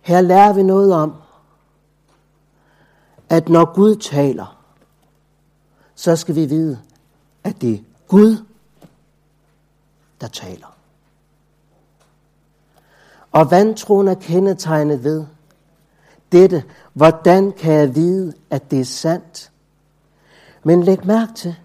Her 0.00 0.20
lærer 0.20 0.52
vi 0.52 0.62
noget 0.62 0.94
om, 0.94 1.14
at 3.28 3.48
når 3.48 3.74
Gud 3.74 3.96
taler, 3.96 4.58
så 5.94 6.16
skal 6.16 6.34
vi 6.34 6.46
vide, 6.46 6.80
at 7.44 7.60
det 7.60 7.74
er 7.74 7.78
Gud, 8.08 8.44
der 10.20 10.28
taler. 10.28 10.76
Og 13.32 13.50
vantroen 13.50 14.08
er 14.08 14.14
kendetegnet 14.14 15.04
ved 15.04 15.26
dette. 16.32 16.64
Hvordan 16.92 17.52
kan 17.52 17.72
jeg 17.72 17.94
vide, 17.94 18.32
at 18.50 18.70
det 18.70 18.80
er 18.80 18.84
sandt? 18.84 19.50
Men 20.62 20.82
læg 20.82 21.06
mærke 21.06 21.32
til, 21.32 21.56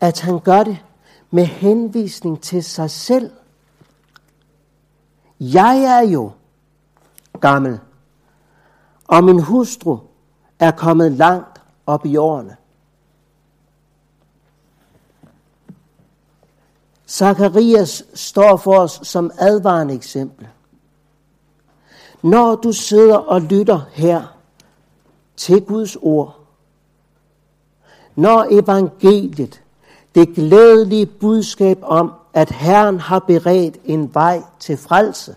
at 0.00 0.20
han 0.20 0.40
gør 0.40 0.62
det 0.62 0.78
med 1.30 1.44
henvisning 1.44 2.42
til 2.42 2.64
sig 2.64 2.90
selv. 2.90 3.30
Jeg 5.40 5.78
er 5.78 6.10
jo 6.10 6.32
gammel, 7.40 7.80
og 9.04 9.24
min 9.24 9.40
hustru 9.40 9.98
er 10.58 10.70
kommet 10.70 11.12
langt 11.12 11.60
op 11.86 12.06
i 12.06 12.16
årene. 12.16 12.56
Zakarias 17.08 18.04
står 18.14 18.56
for 18.56 18.78
os 18.78 19.00
som 19.02 19.30
advarende 19.38 19.94
eksempel. 19.94 20.48
Når 22.22 22.56
du 22.56 22.72
sidder 22.72 23.16
og 23.16 23.40
lytter 23.40 23.80
her 23.92 24.22
til 25.36 25.64
Guds 25.64 25.96
ord, 25.96 26.38
når 28.16 28.46
evangeliet, 28.50 29.62
det 30.14 30.34
glædelige 30.34 31.06
budskab 31.06 31.78
om, 31.82 32.12
at 32.34 32.50
Herren 32.50 33.00
har 33.00 33.18
beredt 33.18 33.76
en 33.84 34.14
vej 34.14 34.42
til 34.60 34.76
frelse, 34.76 35.36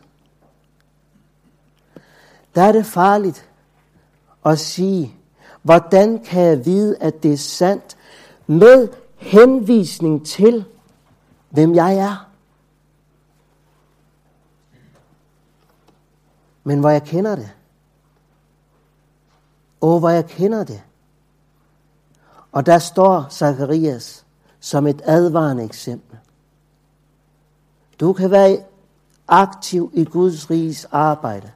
der 2.56 2.62
er 2.62 2.72
det 2.72 2.86
farligt 2.86 3.50
at 4.46 4.60
sige, 4.60 5.16
hvordan 5.62 6.24
kan 6.24 6.42
jeg 6.42 6.66
vide, 6.66 6.98
at 7.00 7.24
det 7.24 7.34
er 7.34 7.38
sandt, 7.38 7.98
med 8.48 8.88
henvisning 9.16 10.26
til, 10.26 10.66
hvem 11.50 11.76
jeg 11.76 11.96
er. 11.98 12.31
Men 16.64 16.80
hvor 16.80 16.90
jeg 16.90 17.04
kender 17.04 17.36
det. 17.36 17.52
Og 19.82 20.00
hvor 20.00 20.10
jeg 20.10 20.26
kender 20.26 20.64
det. 20.64 20.84
Og 22.52 22.66
der 22.66 22.80
står 22.80 23.28
Zacharias 23.30 24.26
som 24.60 24.88
et 24.88 25.02
advarende 25.06 25.64
eksempel. 25.64 26.18
Du 28.00 28.14
kan 28.14 28.32
være 28.32 28.64
aktiv 29.28 29.92
i 29.94 30.06
Guds 30.06 30.50
riges 30.50 30.86
arbejde. 30.92 31.52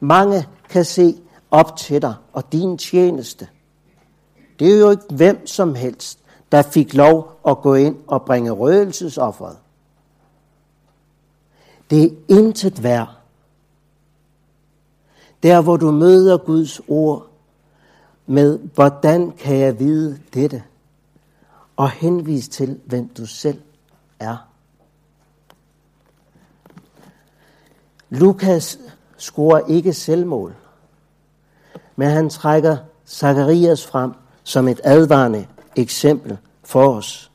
Mange 0.00 0.48
kan 0.68 0.84
se 0.84 1.20
op 1.50 1.76
til 1.76 2.02
dig 2.02 2.14
og 2.32 2.52
din 2.52 2.78
tjeneste. 2.78 3.48
Det 4.58 4.74
er 4.74 4.78
jo 4.78 4.90
ikke 4.90 5.14
hvem 5.14 5.46
som 5.46 5.74
helst, 5.74 6.18
der 6.52 6.62
fik 6.62 6.94
lov 6.94 7.40
at 7.48 7.60
gå 7.60 7.74
ind 7.74 7.96
og 8.06 8.24
bringe 8.24 8.50
røgelsesofferet. 8.50 9.56
Det 11.90 12.04
er 12.04 12.10
intet 12.28 12.82
værd. 12.82 13.16
Der 15.42 15.60
hvor 15.60 15.76
du 15.76 15.90
møder 15.90 16.38
Guds 16.38 16.80
ord 16.88 17.26
med, 18.26 18.58
hvordan 18.74 19.30
kan 19.30 19.56
jeg 19.56 19.78
vide 19.78 20.18
dette? 20.34 20.62
Og 21.76 21.90
henvis 21.90 22.48
til, 22.48 22.80
hvem 22.84 23.08
du 23.08 23.26
selv 23.26 23.60
er. 24.20 24.36
Lukas 28.10 28.78
scorer 29.16 29.66
ikke 29.68 29.92
selvmål, 29.92 30.54
men 31.96 32.08
han 32.08 32.30
trækker 32.30 32.76
Zakarias 33.06 33.86
frem 33.86 34.12
som 34.44 34.68
et 34.68 34.80
advarende 34.84 35.46
eksempel 35.76 36.38
for 36.64 36.88
os. 36.88 37.30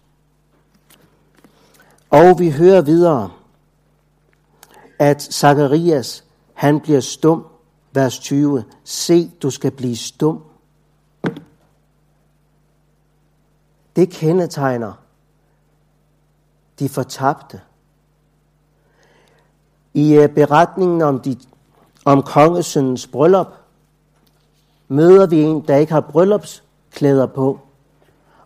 Og 2.09 2.39
vi 2.39 2.49
hører 2.49 2.81
videre, 2.81 3.31
at 4.99 5.21
Zakarias, 5.21 6.23
han 6.53 6.79
bliver 6.79 6.99
stum, 6.99 7.45
vers 7.93 8.19
20. 8.19 8.63
Se, 8.83 9.31
du 9.41 9.49
skal 9.49 9.71
blive 9.71 9.95
stum. 9.95 10.43
Det 13.95 14.09
kendetegner 14.09 14.93
de 16.79 16.89
fortabte. 16.89 17.61
I 19.93 20.13
øh, 20.13 20.29
beretningen 20.29 21.01
om, 21.01 21.19
de, 21.19 21.37
om 22.05 22.23
kongesøndens 22.23 23.07
bryllup, 23.07 23.47
møder 24.87 25.27
vi 25.27 25.41
en, 25.41 25.67
der 25.67 25.75
ikke 25.75 25.93
har 25.93 26.01
bryllupsklæder 26.01 27.25
på 27.25 27.59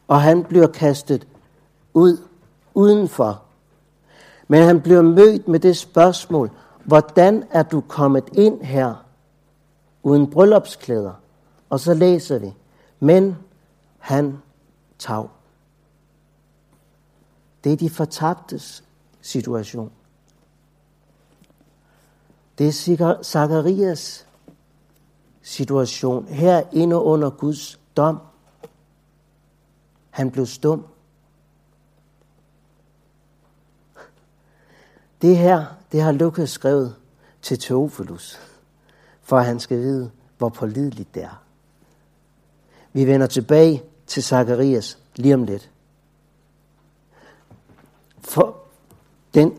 og 0.07 0.21
han 0.21 0.43
bliver 0.43 0.67
kastet 0.67 1.27
ud 1.93 2.17
udenfor. 2.73 3.41
Men 4.47 4.63
han 4.63 4.81
bliver 4.81 5.01
mødt 5.01 5.47
med 5.47 5.59
det 5.59 5.77
spørgsmål, 5.77 6.51
hvordan 6.83 7.43
er 7.51 7.63
du 7.63 7.81
kommet 7.81 8.23
ind 8.33 8.61
her 8.61 9.04
uden 10.05 10.29
bryllupsklæder? 10.29 11.13
Og 11.69 11.79
så 11.79 11.93
læser 11.93 12.39
vi, 12.39 12.53
men 12.99 13.37
han 13.97 14.37
tav. 14.99 15.29
Det 17.63 17.73
er 17.73 17.77
de 17.77 17.89
fortabtes 17.89 18.83
situation. 19.21 19.91
Det 22.57 22.67
er 22.67 23.21
Zacharias 23.23 24.27
situation 25.41 26.27
her 26.27 26.63
inde 26.71 26.95
under 26.95 27.29
Guds 27.29 27.79
dom. 27.97 28.19
Han 30.09 30.31
blev 30.31 30.45
stum. 30.45 30.85
Det 35.21 35.37
her, 35.37 35.65
det 35.91 36.01
har 36.01 36.11
Lukas 36.11 36.49
skrevet 36.49 36.95
til 37.41 37.59
Teofilus, 37.59 38.39
for 39.25 39.37
at 39.37 39.45
han 39.45 39.59
skal 39.59 39.77
vide, 39.77 40.11
hvor 40.37 40.49
pålideligt 40.49 41.15
det 41.15 41.23
er. 41.23 41.41
Vi 42.93 43.07
vender 43.07 43.27
tilbage 43.27 43.83
til 44.07 44.23
Zakarias 44.23 44.97
lige 45.15 45.33
om 45.33 45.43
lidt. 45.43 45.69
For 48.21 48.55
den 49.33 49.53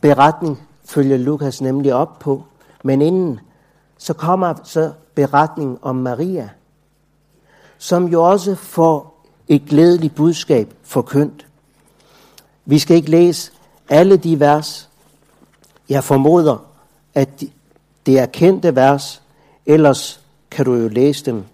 beretning 0.00 0.68
følger 0.84 1.16
Lukas 1.16 1.60
nemlig 1.60 1.94
op 1.94 2.18
på, 2.18 2.44
men 2.84 3.02
inden 3.02 3.40
så 3.98 4.14
kommer 4.14 4.54
så 4.64 4.92
beretningen 5.14 5.78
om 5.82 5.96
Maria, 5.96 6.50
som 7.78 8.08
jo 8.08 8.30
også 8.30 8.54
får 8.54 9.26
et 9.48 9.64
glædeligt 9.68 10.14
budskab 10.14 10.74
forkyndt. 10.82 11.46
Vi 12.64 12.78
skal 12.78 12.96
ikke 12.96 13.10
læse 13.10 13.52
alle 13.88 14.16
de 14.16 14.40
vers. 14.40 14.88
Jeg 15.88 16.04
formoder, 16.04 16.58
at 17.14 17.44
det 18.06 18.18
er 18.18 18.26
kendte 18.26 18.76
vers, 18.76 19.22
ellers 19.66 20.20
kan 20.50 20.64
du 20.64 20.74
jo 20.74 20.88
læse 20.88 21.24
dem 21.24 21.44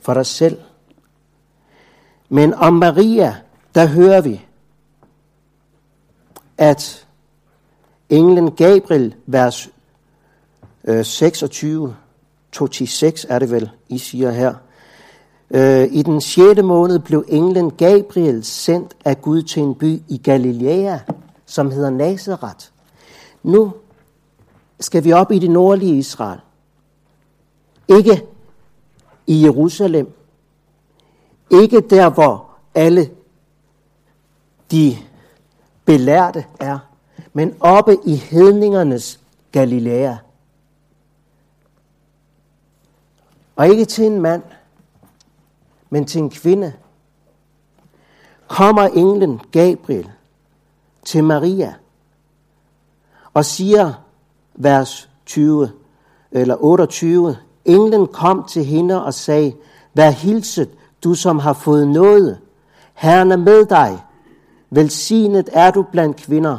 for 0.00 0.14
dig 0.14 0.26
selv. 0.26 0.58
Men 2.28 2.54
om 2.54 2.72
Maria, 2.72 3.36
der 3.74 3.86
hører 3.86 4.20
vi, 4.20 4.46
at 6.58 7.06
englen 8.08 8.50
Gabriel, 8.50 9.14
vers 9.26 9.68
øh, 10.84 11.04
26, 11.04 11.96
2-6 12.56 13.26
er 13.28 13.38
det 13.38 13.50
vel, 13.50 13.70
I 13.88 13.98
siger 13.98 14.30
her, 14.30 14.54
øh, 15.50 15.88
I 15.92 16.02
den 16.02 16.20
6. 16.20 16.62
måned 16.62 16.98
blev 16.98 17.24
englen 17.28 17.70
Gabriel 17.70 18.44
sendt 18.44 18.96
af 19.04 19.22
Gud 19.22 19.42
til 19.42 19.62
en 19.62 19.74
by 19.74 20.02
i 20.08 20.20
Galilea, 20.24 20.98
som 21.46 21.70
hedder 21.70 21.90
Nazareth. 21.90 22.66
Nu 23.42 23.72
skal 24.80 25.04
vi 25.04 25.12
op 25.12 25.32
i 25.32 25.38
det 25.38 25.50
nordlige 25.50 25.98
Israel. 25.98 26.40
Ikke 27.88 28.26
i 29.26 29.44
Jerusalem. 29.44 30.14
Ikke 31.50 31.80
der, 31.80 32.10
hvor 32.10 32.50
alle 32.74 33.10
de 34.70 34.96
belærte 35.84 36.44
er, 36.60 36.78
men 37.32 37.56
oppe 37.60 37.96
i 38.06 38.16
hedningernes 38.16 39.20
Galilea. 39.52 40.16
Og 43.56 43.68
ikke 43.68 43.84
til 43.84 44.04
en 44.04 44.20
mand, 44.20 44.42
men 45.90 46.04
til 46.04 46.20
en 46.20 46.30
kvinde. 46.30 46.72
Kommer 48.48 48.82
englen 48.82 49.40
Gabriel 49.52 50.10
til 51.04 51.24
Maria 51.24 51.74
og 53.34 53.44
siger, 53.44 53.92
vers 54.58 55.08
20 55.26 55.70
eller 56.30 56.56
28, 56.60 57.36
englen 57.64 58.06
kom 58.06 58.44
til 58.48 58.64
hende 58.64 59.04
og 59.04 59.14
sagde, 59.14 59.52
vær 59.94 60.10
hilset, 60.10 60.70
du 61.04 61.14
som 61.14 61.38
har 61.38 61.52
fået 61.52 61.88
noget. 61.88 62.38
Herren 62.94 63.32
er 63.32 63.36
med 63.36 63.64
dig. 63.64 63.98
Velsignet 64.70 65.48
er 65.52 65.70
du 65.70 65.82
blandt 65.82 66.16
kvinder. 66.16 66.58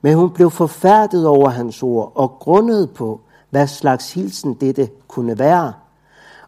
Men 0.00 0.16
hun 0.16 0.30
blev 0.30 0.50
forfærdet 0.50 1.26
over 1.26 1.48
hans 1.50 1.82
ord 1.82 2.12
og 2.14 2.36
grundede 2.40 2.86
på, 2.86 3.20
hvad 3.50 3.66
slags 3.66 4.12
hilsen 4.12 4.54
dette 4.54 4.88
kunne 5.08 5.38
være. 5.38 5.72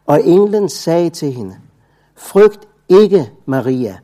Og 0.06 0.24
englen 0.24 0.68
sagde 0.68 1.10
til 1.10 1.32
hende, 1.32 1.56
frygt 2.16 2.68
ikke, 2.88 3.32
Maria, 3.46 3.96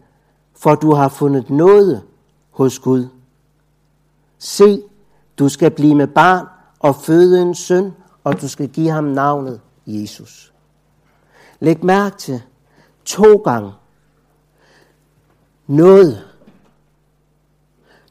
for 0.54 0.74
du 0.74 0.92
har 0.92 1.08
fundet 1.08 1.50
noget 1.50 2.02
hos 2.50 2.78
Gud. 2.78 3.08
Se, 4.38 4.82
du 5.38 5.48
skal 5.48 5.70
blive 5.70 5.94
med 5.94 6.06
barn 6.06 6.46
og 6.82 6.96
føde 6.96 7.42
en 7.42 7.54
søn, 7.54 7.92
og 8.24 8.40
du 8.40 8.48
skal 8.48 8.68
give 8.68 8.90
ham 8.90 9.04
navnet 9.04 9.60
Jesus. 9.86 10.52
Læg 11.60 11.84
mærke 11.84 12.16
til 12.16 12.42
to 13.04 13.36
gange 13.36 13.72
noget. 15.66 16.28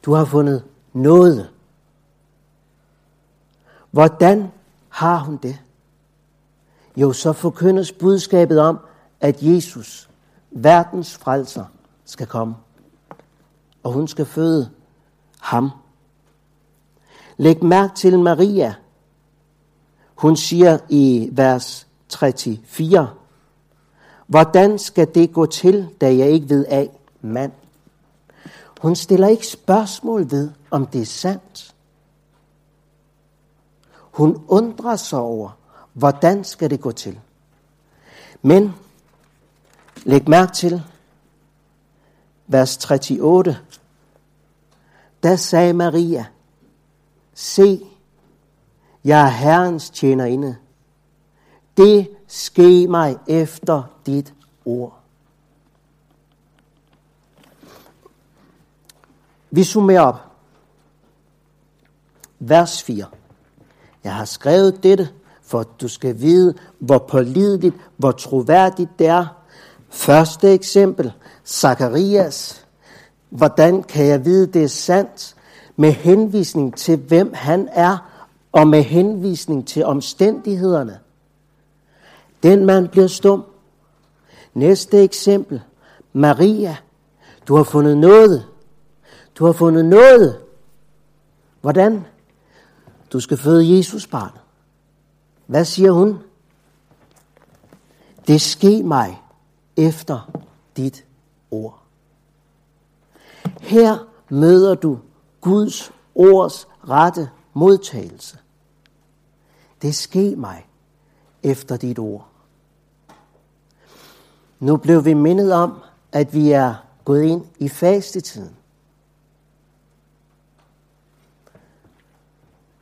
Du 0.05 0.13
har 0.13 0.25
fundet 0.25 0.63
noget. 0.93 1.49
Hvordan 3.91 4.51
har 4.89 5.17
hun 5.17 5.37
det? 5.37 5.59
Jo, 6.97 7.13
så 7.13 7.33
forkyndes 7.33 7.91
budskabet 7.91 8.59
om, 8.59 8.79
at 9.19 9.43
Jesus, 9.43 10.09
verdens 10.51 11.17
frelser, 11.17 11.65
skal 12.05 12.27
komme. 12.27 12.55
Og 13.83 13.91
hun 13.91 14.07
skal 14.07 14.25
føde 14.25 14.69
ham. 15.39 15.71
Læg 17.41 17.63
mærke 17.63 17.95
til 17.95 18.19
Maria. 18.19 18.75
Hun 20.15 20.35
siger 20.35 20.77
i 20.89 21.29
vers 21.31 21.87
34, 22.09 23.09
Hvordan 24.27 24.79
skal 24.79 25.15
det 25.15 25.33
gå 25.33 25.45
til, 25.45 25.89
da 26.01 26.15
jeg 26.15 26.29
ikke 26.29 26.49
ved 26.49 26.65
af 26.65 26.89
mand? 27.21 27.51
Hun 28.81 28.95
stiller 28.95 29.27
ikke 29.27 29.47
spørgsmål 29.47 30.31
ved, 30.31 30.51
om 30.71 30.85
det 30.85 31.01
er 31.01 31.05
sandt. 31.05 31.75
Hun 33.95 34.43
undrer 34.47 34.95
sig 34.95 35.19
over, 35.19 35.49
hvordan 35.93 36.43
skal 36.43 36.69
det 36.69 36.81
gå 36.81 36.91
til. 36.91 37.19
Men 38.41 38.73
læg 40.03 40.29
mærke 40.29 40.53
til 40.53 40.83
vers 42.47 42.91
38. 42.91 43.57
Der 45.23 45.35
sagde 45.35 45.73
Maria, 45.73 46.25
se, 47.33 47.81
jeg 49.03 49.21
er 49.21 49.29
Herrens 49.29 49.89
tjenerinde. 49.89 50.55
Det 51.77 52.09
ske 52.27 52.87
mig 52.87 53.17
efter 53.27 53.83
dit 54.05 54.33
ord. 54.65 55.01
Vi 59.51 59.63
summerer 59.63 60.01
op. 60.01 60.15
Vers 62.39 62.83
4. 62.83 63.05
Jeg 64.03 64.15
har 64.15 64.25
skrevet 64.25 64.83
dette, 64.83 65.09
for 65.41 65.59
at 65.59 65.67
du 65.81 65.87
skal 65.87 66.19
vide, 66.19 66.53
hvor 66.79 66.97
pålideligt, 66.97 67.75
hvor 67.97 68.11
troværdigt 68.11 68.99
det 68.99 69.07
er. 69.07 69.25
Første 69.89 70.53
eksempel, 70.53 71.13
Zakarias. 71.45 72.65
Hvordan 73.29 73.83
kan 73.83 74.05
jeg 74.05 74.25
vide, 74.25 74.47
det 74.47 74.63
er 74.63 74.67
sandt? 74.67 75.35
Med 75.81 75.91
henvisning 75.91 76.77
til, 76.77 76.97
hvem 76.97 77.33
han 77.33 77.69
er, 77.71 77.97
og 78.51 78.67
med 78.67 78.83
henvisning 78.83 79.67
til 79.67 79.85
omstændighederne. 79.85 80.99
Den 82.43 82.65
mand 82.65 82.89
bliver 82.89 83.07
stum. 83.07 83.43
Næste 84.53 85.03
eksempel, 85.03 85.61
Maria. 86.13 86.77
Du 87.47 87.55
har 87.55 87.63
fundet 87.63 87.97
noget. 87.97 88.47
Du 89.35 89.45
har 89.45 89.51
fundet 89.51 89.85
noget. 89.85 90.39
Hvordan? 91.61 92.05
Du 93.13 93.19
skal 93.19 93.37
føde 93.37 93.77
Jesus 93.77 94.07
barn. 94.07 94.31
Hvad 95.47 95.65
siger 95.65 95.91
hun? 95.91 96.17
Det 98.27 98.41
ske 98.41 98.83
mig 98.83 99.21
efter 99.77 100.31
dit 100.77 101.05
ord. 101.51 101.81
Her 103.61 103.97
møder 104.29 104.75
du 104.75 104.99
Guds 105.41 105.91
ords 106.15 106.67
rette 106.89 107.29
modtagelse. 107.53 108.37
Det 109.81 109.95
ske 109.95 110.35
mig 110.35 110.67
efter 111.43 111.77
dit 111.77 111.99
ord. 111.99 112.27
Nu 114.59 114.77
blev 114.77 115.05
vi 115.05 115.13
mindet 115.13 115.53
om, 115.53 115.73
at 116.11 116.33
vi 116.33 116.51
er 116.51 116.75
gået 117.05 117.23
ind 117.23 117.45
i 117.59 117.69
fastetiden. 117.69 118.55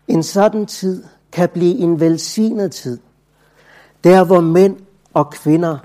En 0.07 0.23
sådan 0.23 0.65
tid 0.65 1.03
kan 1.31 1.49
blive 1.49 1.77
en 1.77 1.99
velsignet 1.99 2.71
tid, 2.71 2.99
der 4.03 4.23
hvor 4.23 4.39
mænd 4.39 4.77
og 5.13 5.29
kvinder 5.29 5.77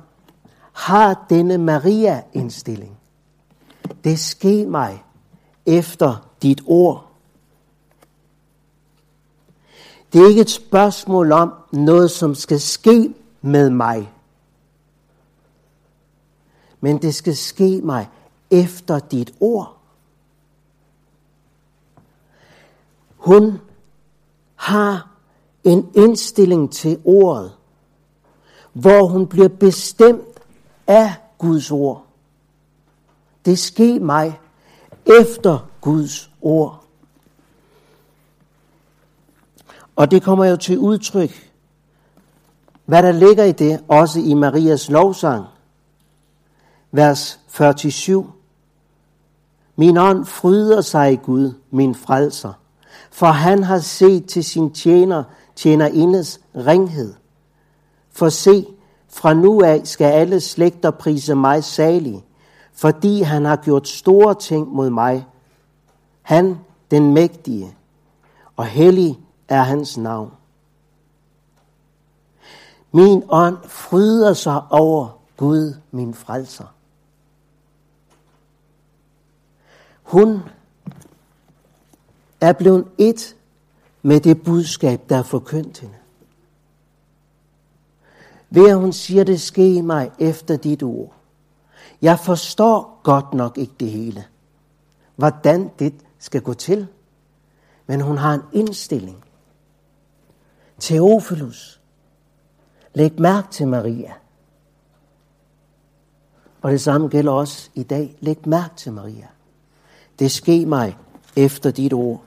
har 0.72 1.26
denne 1.30 1.58
Maria-indstilling. 1.58 2.98
Det 4.04 4.18
ske 4.18 4.66
mig 4.66 5.04
efter 5.66 6.28
dit 6.44 6.62
ord. 6.66 7.06
Det 10.12 10.22
er 10.22 10.28
ikke 10.28 10.40
et 10.40 10.50
spørgsmål 10.50 11.32
om 11.32 11.52
noget, 11.72 12.10
som 12.10 12.34
skal 12.34 12.60
ske 12.60 13.14
med 13.42 13.70
mig. 13.70 14.12
Men 16.80 17.02
det 17.02 17.14
skal 17.14 17.36
ske 17.36 17.80
mig 17.84 18.08
efter 18.50 18.98
dit 18.98 19.34
ord. 19.40 19.76
Hun 23.16 23.58
har 24.54 25.10
en 25.64 25.90
indstilling 25.94 26.72
til 26.72 27.00
ordet, 27.04 27.52
hvor 28.72 29.06
hun 29.06 29.26
bliver 29.26 29.48
bestemt 29.48 30.40
af 30.86 31.14
Guds 31.38 31.70
ord. 31.70 32.06
Det 33.44 33.58
sker 33.58 34.00
mig 34.00 34.40
efter 35.06 35.68
Guds 35.84 36.30
ord. 36.42 36.84
Og 39.96 40.10
det 40.10 40.22
kommer 40.22 40.44
jo 40.44 40.56
til 40.56 40.78
udtryk, 40.78 41.52
hvad 42.84 43.02
der 43.02 43.12
ligger 43.12 43.44
i 43.44 43.52
det, 43.52 43.84
også 43.88 44.20
i 44.20 44.34
Marias 44.34 44.90
lovsang. 44.90 45.44
Vers 46.92 47.40
47. 47.48 48.32
Min 49.76 49.96
ånd 49.96 50.24
fryder 50.24 50.80
sig 50.80 51.12
i 51.12 51.16
Gud, 51.16 51.52
min 51.70 51.94
frelser, 51.94 52.52
for 53.10 53.26
han 53.26 53.62
har 53.62 53.78
set 53.78 54.26
til 54.26 54.44
sin 54.44 54.70
tjener, 54.70 55.24
tjener 55.56 55.88
ringhed. 56.56 57.14
For 58.10 58.28
se, 58.28 58.66
fra 59.08 59.34
nu 59.34 59.62
af 59.62 59.80
skal 59.84 60.12
alle 60.12 60.40
slægter 60.40 60.90
prise 60.90 61.34
mig 61.34 61.64
salig, 61.64 62.24
fordi 62.72 63.22
han 63.22 63.44
har 63.44 63.56
gjort 63.56 63.88
store 63.88 64.34
ting 64.34 64.68
mod 64.68 64.90
mig. 64.90 65.26
Han, 66.24 66.58
den 66.90 67.14
mægtige, 67.14 67.76
og 68.56 68.66
hellig 68.66 69.18
er 69.48 69.62
hans 69.62 69.96
navn. 69.96 70.32
Min 72.92 73.22
ånd 73.28 73.56
fryder 73.68 74.32
sig 74.32 74.62
over 74.70 75.08
Gud, 75.36 75.74
min 75.90 76.14
frelser. 76.14 76.64
Hun 80.02 80.42
er 82.40 82.52
blevet 82.52 82.88
et 82.98 83.36
med 84.02 84.20
det 84.20 84.42
budskab, 84.42 85.00
der 85.08 85.16
er 85.16 85.22
forkyndt 85.22 85.78
hende. 85.78 85.94
Ved 88.50 88.70
at 88.70 88.76
hun 88.76 88.92
siger, 88.92 89.24
det 89.24 89.40
sker 89.40 89.82
mig 89.82 90.10
efter 90.18 90.56
dit 90.56 90.82
ord. 90.82 91.12
Jeg 92.02 92.18
forstår 92.18 93.00
godt 93.02 93.34
nok 93.34 93.58
ikke 93.58 93.74
det 93.80 93.90
hele. 93.90 94.24
Hvordan 95.16 95.70
det 95.78 95.94
skal 96.24 96.42
gå 96.42 96.54
til. 96.54 96.86
Men 97.86 98.00
hun 98.00 98.18
har 98.18 98.34
en 98.34 98.42
indstilling. 98.52 99.24
Teofilus, 100.78 101.80
læg 102.94 103.20
mærke 103.20 103.48
til 103.50 103.68
Maria. 103.68 104.12
Og 106.62 106.72
det 106.72 106.80
samme 106.80 107.08
gælder 107.08 107.32
også 107.32 107.70
i 107.74 107.82
dag. 107.82 108.16
Læg 108.20 108.48
mærke 108.48 108.74
til 108.76 108.92
Maria. 108.92 109.26
Det 110.18 110.30
sker 110.30 110.66
mig 110.66 110.96
efter 111.36 111.70
dit 111.70 111.92
ord. 111.92 112.22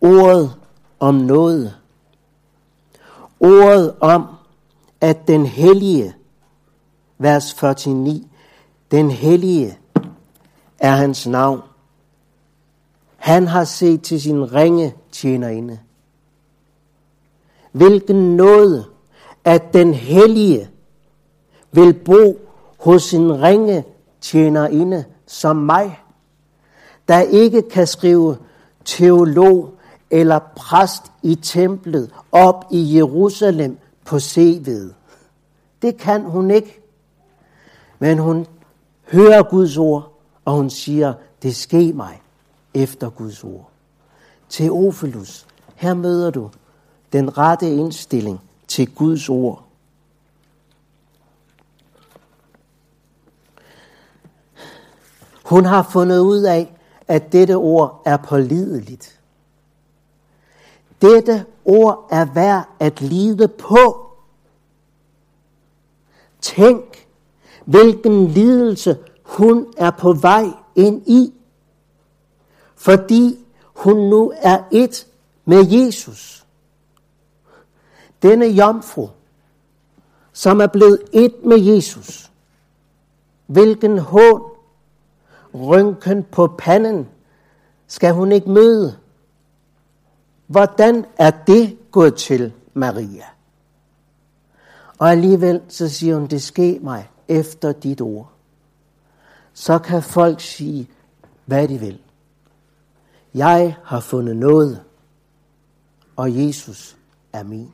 Ordet 0.00 0.54
om 1.00 1.14
noget. 1.14 1.76
Ordet 3.40 3.94
om, 4.00 4.26
at 5.00 5.28
den 5.28 5.46
hellige, 5.46 6.14
vers 7.18 7.62
49, 7.62 8.24
den 8.90 9.10
hellige 9.10 9.78
er 10.78 10.92
hans 10.92 11.26
navn. 11.26 11.69
Han 13.20 13.46
har 13.46 13.64
set 13.64 14.02
til 14.02 14.20
sin 14.20 14.54
ringe 14.54 14.94
tjenerinde. 15.12 15.78
Hvilken 17.72 18.36
nåde, 18.36 18.84
at 19.44 19.72
den 19.72 19.94
hellige 19.94 20.70
vil 21.72 21.94
bo 21.94 22.38
hos 22.78 23.02
sin 23.02 23.42
ringe 23.42 23.84
tjenerinde 24.20 25.04
som 25.26 25.56
mig, 25.56 26.00
der 27.08 27.20
ikke 27.20 27.62
kan 27.62 27.86
skrive 27.86 28.36
teolog 28.84 29.74
eller 30.10 30.38
præst 30.56 31.02
i 31.22 31.34
templet 31.34 32.10
op 32.32 32.64
i 32.70 32.96
Jerusalem 32.96 33.78
på 34.04 34.16
CV'et. 34.16 34.92
Det 35.82 35.96
kan 35.96 36.22
hun 36.22 36.50
ikke. 36.50 36.80
Men 37.98 38.18
hun 38.18 38.46
hører 39.12 39.42
Guds 39.42 39.76
ord, 39.76 40.20
og 40.44 40.52
hun 40.52 40.70
siger, 40.70 41.14
det 41.42 41.56
sker 41.56 41.94
mig 41.94 42.20
efter 42.74 43.10
Guds 43.10 43.44
ord. 43.44 43.70
Teofilus, 44.48 45.46
her 45.74 45.94
møder 45.94 46.30
du 46.30 46.50
den 47.12 47.38
rette 47.38 47.74
indstilling 47.74 48.40
til 48.68 48.94
Guds 48.94 49.28
ord. 49.28 49.64
Hun 55.44 55.64
har 55.64 55.82
fundet 55.82 56.18
ud 56.18 56.42
af, 56.42 56.76
at 57.08 57.32
dette 57.32 57.54
ord 57.54 58.02
er 58.04 58.16
pålideligt. 58.16 59.20
Dette 61.02 61.44
ord 61.64 62.08
er 62.10 62.24
værd 62.24 62.68
at 62.80 63.00
lide 63.00 63.48
på. 63.48 64.06
Tænk, 66.40 67.08
hvilken 67.64 68.26
lidelse 68.26 68.98
hun 69.22 69.74
er 69.76 69.90
på 69.90 70.12
vej 70.12 70.44
ind 70.74 71.02
i, 71.06 71.32
fordi 72.80 73.38
hun 73.62 73.96
nu 73.96 74.32
er 74.36 74.62
et 74.70 75.06
med 75.44 75.66
Jesus. 75.70 76.46
Denne 78.22 78.46
jomfru, 78.46 79.08
som 80.32 80.60
er 80.60 80.66
blevet 80.66 81.02
et 81.12 81.44
med 81.44 81.58
Jesus, 81.58 82.30
hvilken 83.46 83.98
hån, 83.98 84.42
rynken 85.54 86.24
på 86.24 86.46
panden, 86.58 87.08
skal 87.86 88.14
hun 88.14 88.32
ikke 88.32 88.50
møde. 88.50 88.96
Hvordan 90.46 91.04
er 91.18 91.30
det 91.30 91.78
gået 91.90 92.14
til, 92.14 92.52
Maria? 92.74 93.24
Og 94.98 95.10
alligevel 95.10 95.62
så 95.68 95.88
siger 95.88 96.14
hun, 96.18 96.26
det 96.26 96.42
sker 96.42 96.80
mig 96.80 97.10
efter 97.28 97.72
dit 97.72 98.00
ord. 98.00 98.30
Så 99.54 99.78
kan 99.78 100.02
folk 100.02 100.40
sige, 100.40 100.90
hvad 101.44 101.68
de 101.68 101.78
vil. 101.78 102.00
Jeg 103.34 103.76
har 103.84 104.00
fundet 104.00 104.36
noget, 104.36 104.84
og 106.16 106.46
Jesus 106.46 106.96
er 107.32 107.42
min, 107.42 107.72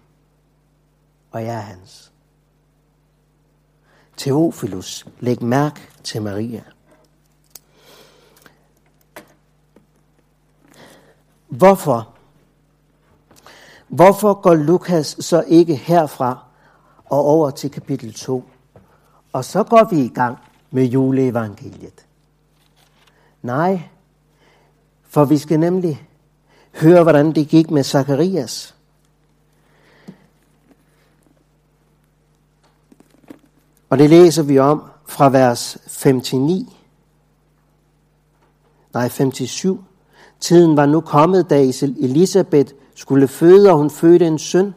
og 1.31 1.45
jeg 1.45 1.55
er 1.55 1.61
hans. 1.61 2.12
Teofilus, 4.16 5.07
læg 5.21 5.42
mærke 5.42 5.81
til 6.05 6.23
Maria. 6.23 6.62
Hvorfor? 11.49 12.14
Hvorfor 13.88 14.35
går 14.35 14.55
Lukas 14.55 15.16
så 15.21 15.45
ikke 15.47 15.75
herfra 15.75 16.45
og 17.05 17.25
over 17.25 17.51
til 17.51 17.71
kapitel 17.71 18.14
2? 18.14 18.45
Og 19.33 19.45
så 19.45 19.64
går 19.64 19.85
vi 19.90 20.01
i 20.01 20.09
gang 20.09 20.38
med 20.71 20.85
juleevangeliet. 20.85 22.07
Nej, 23.42 23.88
for 25.16 25.24
vi 25.24 25.38
skal 25.38 25.61
nemlig 25.61 26.09
høre, 26.74 27.02
hvordan 27.02 27.33
det 27.33 27.48
gik 27.48 27.70
med 27.70 27.85
Zakarias. 27.85 28.74
Og 33.90 33.98
det 33.98 34.11
læser 34.11 34.42
vi 34.42 34.59
om 34.59 34.83
fra 35.07 35.29
vers 35.29 35.79
59. 36.05 36.66
Nej, 38.94 39.09
57. 39.09 39.79
Tiden 40.40 40.76
var 40.76 40.87
nu 40.87 41.00
kommet, 41.00 41.50
da 41.50 41.61
Elisabeth 41.81 42.72
skulle 42.94 43.29
føde, 43.29 43.70
og 43.70 43.79
hun 43.79 43.90
fødte 43.90 44.26
en 44.26 44.38
søn. 44.38 44.74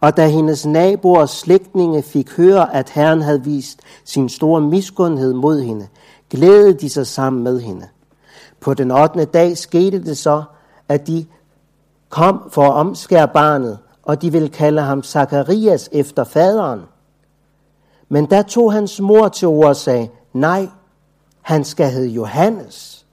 Og 0.00 0.16
da 0.16 0.28
hendes 0.28 0.66
naboer 0.66 1.20
og 1.20 1.28
slægtninge 1.28 2.02
fik 2.02 2.36
høre, 2.36 2.74
at 2.74 2.90
Herren 2.90 3.22
havde 3.22 3.44
vist 3.44 3.80
sin 4.04 4.28
store 4.28 4.60
miskundhed 4.60 5.32
mod 5.32 5.60
hende, 5.60 5.88
glædede 6.30 6.74
de 6.74 6.88
sig 6.88 7.06
sammen 7.06 7.42
med 7.42 7.60
hende. 7.60 7.88
På 8.60 8.74
den 8.74 8.90
8. 8.90 9.24
dag 9.24 9.58
skete 9.58 10.04
det 10.04 10.18
så, 10.18 10.42
at 10.88 11.06
de 11.06 11.26
kom 12.08 12.50
for 12.50 12.62
at 12.62 12.72
omskære 12.72 13.28
barnet, 13.28 13.78
og 14.02 14.22
de 14.22 14.32
ville 14.32 14.48
kalde 14.48 14.82
ham 14.82 15.02
Zakarias 15.02 15.88
efter 15.92 16.24
faderen. 16.24 16.80
Men 18.08 18.26
der 18.26 18.42
tog 18.42 18.72
hans 18.72 19.00
mor 19.00 19.28
til 19.28 19.48
ord 19.48 19.68
og 19.68 19.76
sagde, 19.76 20.08
nej, 20.32 20.68
han 21.42 21.64
skal 21.64 21.90
hedde 21.90 22.08
Johannes. 22.08 23.06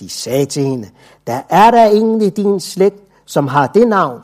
De 0.00 0.08
sagde 0.08 0.46
til 0.46 0.62
hende, 0.62 0.88
der 1.26 1.40
er 1.48 1.70
der 1.70 1.84
ingen 1.84 2.22
i 2.22 2.30
din 2.30 2.60
slægt, 2.60 3.02
som 3.26 3.48
har 3.48 3.66
det 3.66 3.88
navn. 3.88 4.20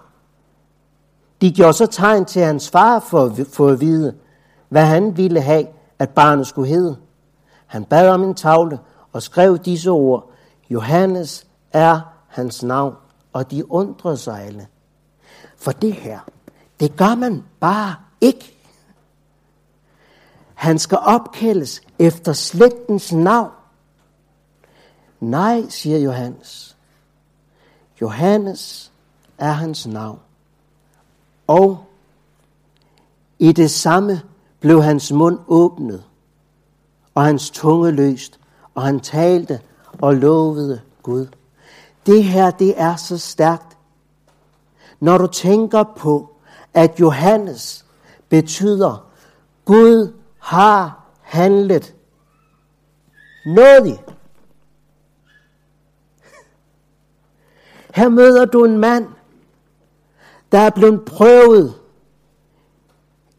De 1.40 1.52
gjorde 1.52 1.72
så 1.72 1.86
tegn 1.86 2.24
til 2.24 2.42
hans 2.42 2.70
far 2.70 2.98
for 2.98 3.24
at 3.24 3.46
få 3.52 3.68
at 3.68 3.80
vide, 3.80 4.14
hvad 4.68 4.84
han 4.84 5.16
ville 5.16 5.40
have, 5.40 5.66
at 5.98 6.10
barnet 6.10 6.46
skulle 6.46 6.68
hedde. 6.68 6.96
Han 7.66 7.84
bad 7.84 8.08
om 8.08 8.24
en 8.24 8.34
tavle 8.34 8.78
og 9.12 9.22
skrev 9.22 9.58
disse 9.58 9.90
ord. 9.90 10.30
Johannes 10.70 11.46
er 11.72 12.00
hans 12.28 12.62
navn, 12.62 12.94
og 13.32 13.50
de 13.50 13.70
undrede 13.70 14.16
sig 14.16 14.42
alle. 14.42 14.66
For 15.56 15.72
det 15.72 15.92
her, 15.92 16.18
det 16.80 16.96
gør 16.96 17.14
man 17.14 17.44
bare 17.60 17.94
ikke. 18.20 18.56
Han 20.54 20.78
skal 20.78 20.98
opkaldes 20.98 21.82
efter 21.98 22.32
slægtens 22.32 23.12
navn. 23.12 23.50
Nej, 25.20 25.68
siger 25.68 25.98
Johannes. 25.98 26.76
Johannes 28.00 28.92
er 29.38 29.52
hans 29.52 29.86
navn. 29.86 30.18
Og 31.46 31.84
i 33.38 33.52
det 33.52 33.70
samme 33.70 34.22
blev 34.60 34.82
hans 34.82 35.12
mund 35.12 35.38
åbnet, 35.48 36.04
og 37.14 37.24
hans 37.24 37.50
tunge 37.50 37.90
løst, 37.90 38.39
og 38.74 38.82
han 38.82 39.00
talte 39.00 39.60
og 39.98 40.14
lovede 40.14 40.80
Gud. 41.02 41.26
Det 42.06 42.24
her, 42.24 42.50
det 42.50 42.80
er 42.80 42.96
så 42.96 43.18
stærkt. 43.18 43.76
Når 45.00 45.18
du 45.18 45.26
tænker 45.26 45.84
på, 45.96 46.36
at 46.74 47.00
Johannes 47.00 47.84
betyder, 48.28 49.10
Gud 49.64 50.12
har 50.38 51.04
handlet 51.20 51.94
nådigt. 53.46 54.00
Her 57.94 58.08
møder 58.08 58.44
du 58.44 58.64
en 58.64 58.78
mand, 58.78 59.08
der 60.52 60.58
er 60.58 60.70
blevet 60.70 61.04
prøvet 61.04 61.74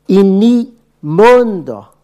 i 0.08 0.22
ni 0.22 0.80
måneder. 1.02 1.96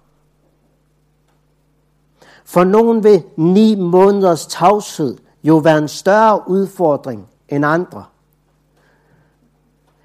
For 2.48 2.64
nogen 2.64 3.04
vil 3.04 3.24
ni 3.36 3.76
måneders 3.76 4.46
tavshed 4.46 5.18
jo 5.44 5.58
være 5.58 5.78
en 5.78 5.88
større 5.88 6.50
udfordring 6.50 7.28
end 7.50 7.66
andre. 7.66 8.06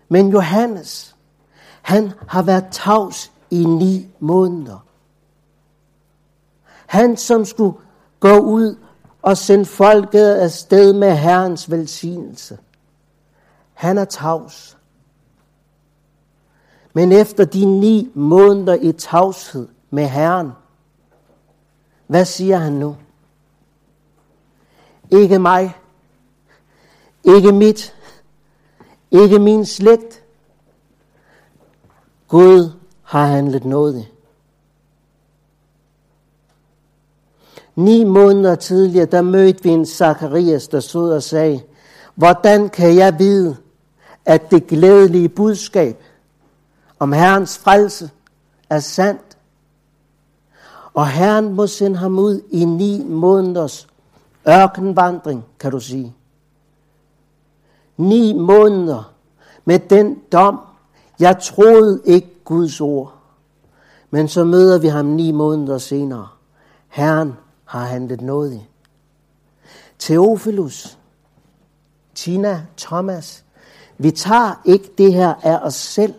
Men 0.08 0.28
Johannes, 0.28 1.16
han 1.82 2.12
har 2.28 2.42
været 2.42 2.64
tavs 2.70 3.32
i 3.50 3.64
ni 3.64 4.08
måneder. 4.20 4.86
Han, 6.86 7.16
som 7.16 7.44
skulle 7.44 7.78
gå 8.20 8.38
ud 8.38 8.76
og 9.22 9.36
sende 9.36 9.64
folket 9.64 10.34
afsted 10.34 10.92
med 10.92 11.16
Herrens 11.16 11.70
velsignelse. 11.70 12.58
Han 13.74 13.98
er 13.98 14.04
tavs. 14.04 14.78
Men 16.92 17.12
efter 17.12 17.44
de 17.44 17.64
ni 17.64 18.10
måneder 18.14 18.74
i 18.74 18.92
tavshed 18.92 19.68
med 19.90 20.06
Herren, 20.06 20.52
hvad 22.06 22.24
siger 22.24 22.58
han 22.58 22.72
nu? 22.72 22.96
Ikke 25.10 25.38
mig, 25.38 25.76
ikke 27.24 27.52
mit, 27.52 27.94
Ikke 29.12 29.38
min 29.38 29.66
slægt. 29.66 30.22
Gud 32.28 32.70
har 33.02 33.26
handlet 33.26 33.64
noget. 33.64 34.08
Ni 37.76 38.04
måneder 38.04 38.54
tidligere, 38.54 39.06
der 39.06 39.22
mødte 39.22 39.62
vi 39.62 39.70
en 39.70 39.86
Zakarias, 39.86 40.68
der 40.68 40.80
stod 40.80 41.12
og 41.12 41.22
sagde, 41.22 41.62
hvordan 42.14 42.68
kan 42.68 42.96
jeg 42.96 43.18
vide, 43.18 43.56
at 44.24 44.50
det 44.50 44.66
glædelige 44.66 45.28
budskab 45.28 46.02
om 46.98 47.12
Herrens 47.12 47.58
frelse 47.58 48.10
er 48.70 48.80
sandt? 48.80 49.31
Og 50.94 51.08
Herren 51.08 51.54
må 51.54 51.66
sende 51.66 51.96
ham 51.96 52.18
ud 52.18 52.40
i 52.50 52.64
ni 52.64 53.04
måneders 53.04 53.88
ørkenvandring, 54.48 55.44
kan 55.58 55.70
du 55.70 55.80
sige. 55.80 56.14
Ni 57.96 58.32
måneder 58.32 59.12
med 59.64 59.78
den 59.78 60.18
dom. 60.32 60.60
Jeg 61.20 61.38
troede 61.42 62.02
ikke 62.04 62.30
Guds 62.44 62.80
ord. 62.80 63.14
Men 64.10 64.28
så 64.28 64.44
møder 64.44 64.78
vi 64.78 64.88
ham 64.88 65.04
ni 65.06 65.32
måneder 65.32 65.78
senere. 65.78 66.28
Herren 66.88 67.36
har 67.64 67.84
handlet 67.84 68.20
noget 68.20 68.52
i. 68.52 68.68
Teofilus, 69.98 70.98
Tina, 72.14 72.66
Thomas, 72.76 73.44
vi 73.98 74.10
tager 74.10 74.60
ikke 74.64 74.92
det 74.98 75.14
her 75.14 75.34
af 75.42 75.58
os 75.58 75.74
selv, 75.74 76.14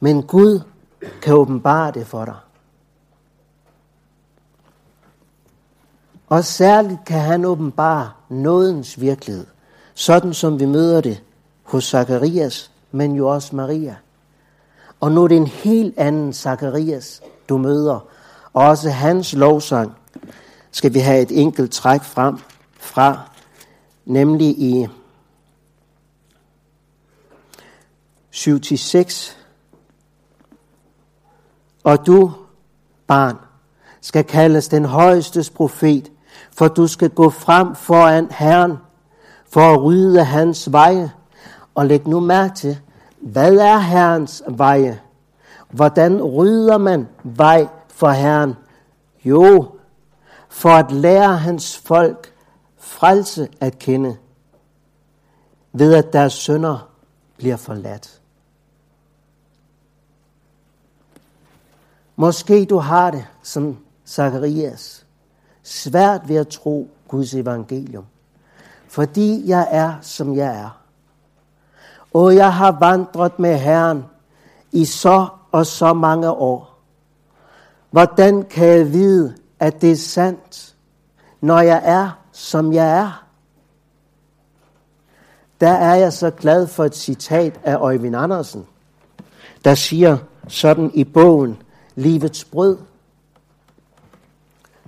men 0.00 0.22
Gud 0.22 0.60
kan 1.22 1.34
åbenbare 1.34 1.90
det 1.92 2.06
for 2.06 2.24
dig. 2.24 2.36
Og 6.30 6.44
særligt 6.44 7.04
kan 7.04 7.20
han 7.20 7.44
åbenbare 7.44 8.10
nådens 8.28 9.00
virkelighed, 9.00 9.46
sådan 9.94 10.34
som 10.34 10.60
vi 10.60 10.64
møder 10.64 11.00
det 11.00 11.22
hos 11.62 11.84
Zakarias, 11.84 12.70
men 12.92 13.14
jo 13.14 13.28
også 13.28 13.56
Maria. 13.56 13.96
Og 15.00 15.12
nu 15.12 15.24
er 15.24 15.28
det 15.28 15.36
en 15.36 15.46
helt 15.46 15.98
anden 15.98 16.32
Zakarias, 16.32 17.22
du 17.48 17.58
møder, 17.58 18.06
og 18.52 18.68
også 18.68 18.90
hans 18.90 19.32
lovsang 19.32 19.96
skal 20.70 20.94
vi 20.94 20.98
have 20.98 21.22
et 21.22 21.40
enkelt 21.40 21.72
træk 21.72 22.02
frem 22.02 22.38
fra, 22.80 23.30
nemlig 24.04 24.58
i 24.58 24.86
7-6. 28.34 29.34
Og 31.84 32.06
du, 32.06 32.32
barn, 33.06 33.36
skal 34.00 34.24
kaldes 34.24 34.68
den 34.68 34.84
højestes 34.84 35.50
profet, 35.50 36.10
for 36.60 36.68
du 36.68 36.86
skal 36.86 37.10
gå 37.10 37.30
frem 37.30 37.74
foran 37.74 38.30
Herren 38.30 38.76
for 39.48 39.60
at 39.60 39.82
rydde 39.82 40.24
hans 40.24 40.72
veje. 40.72 41.12
Og 41.74 41.86
læg 41.86 42.06
nu 42.06 42.20
mærke 42.20 42.54
til, 42.54 42.78
hvad 43.20 43.56
er 43.56 43.78
Herrens 43.78 44.42
veje? 44.48 45.00
Hvordan 45.70 46.22
rydder 46.22 46.78
man 46.78 47.08
vej 47.24 47.68
for 47.88 48.10
Herren? 48.10 48.54
Jo, 49.24 49.74
for 50.48 50.70
at 50.70 50.92
lære 50.92 51.36
hans 51.36 51.78
folk 51.78 52.34
frelse 52.78 53.48
at 53.60 53.78
kende, 53.78 54.16
ved 55.72 55.94
at 55.94 56.12
deres 56.12 56.32
sønder 56.32 56.88
bliver 57.36 57.56
forladt. 57.56 58.20
Måske 62.16 62.64
du 62.64 62.78
har 62.78 63.10
det 63.10 63.26
som 63.42 63.78
Zacharias, 64.06 64.99
svært 65.70 66.28
ved 66.28 66.36
at 66.36 66.48
tro 66.48 66.90
Guds 67.08 67.34
evangelium, 67.34 68.04
fordi 68.88 69.48
jeg 69.48 69.68
er, 69.70 69.94
som 70.00 70.36
jeg 70.36 70.56
er. 70.56 70.80
Og 72.12 72.36
jeg 72.36 72.54
har 72.54 72.76
vandret 72.80 73.38
med 73.38 73.58
Herren 73.58 74.04
i 74.72 74.84
så 74.84 75.28
og 75.52 75.66
så 75.66 75.92
mange 75.92 76.30
år. 76.30 76.78
Hvordan 77.90 78.42
kan 78.42 78.66
jeg 78.66 78.92
vide, 78.92 79.34
at 79.60 79.80
det 79.80 79.92
er 79.92 79.96
sandt, 79.96 80.74
når 81.40 81.60
jeg 81.60 81.82
er, 81.84 82.10
som 82.32 82.72
jeg 82.72 82.98
er? 82.98 83.24
Der 85.60 85.70
er 85.70 85.94
jeg 85.94 86.12
så 86.12 86.30
glad 86.30 86.66
for 86.66 86.84
et 86.84 86.96
citat 86.96 87.60
af 87.64 87.76
Øjvind 87.76 88.16
Andersen, 88.16 88.66
der 89.64 89.74
siger 89.74 90.18
sådan 90.48 90.90
i 90.94 91.04
bogen 91.04 91.62
Livets 91.94 92.44
brød. 92.44 92.78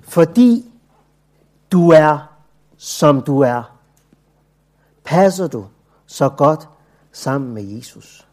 Fordi 0.02 0.71
du 1.72 1.90
er, 1.90 2.18
som 2.76 3.22
du 3.22 3.40
er, 3.40 3.62
passer 5.04 5.46
du 5.46 5.66
så 6.06 6.28
godt 6.28 6.68
sammen 7.12 7.54
med 7.54 7.62
Jesus. 7.62 8.28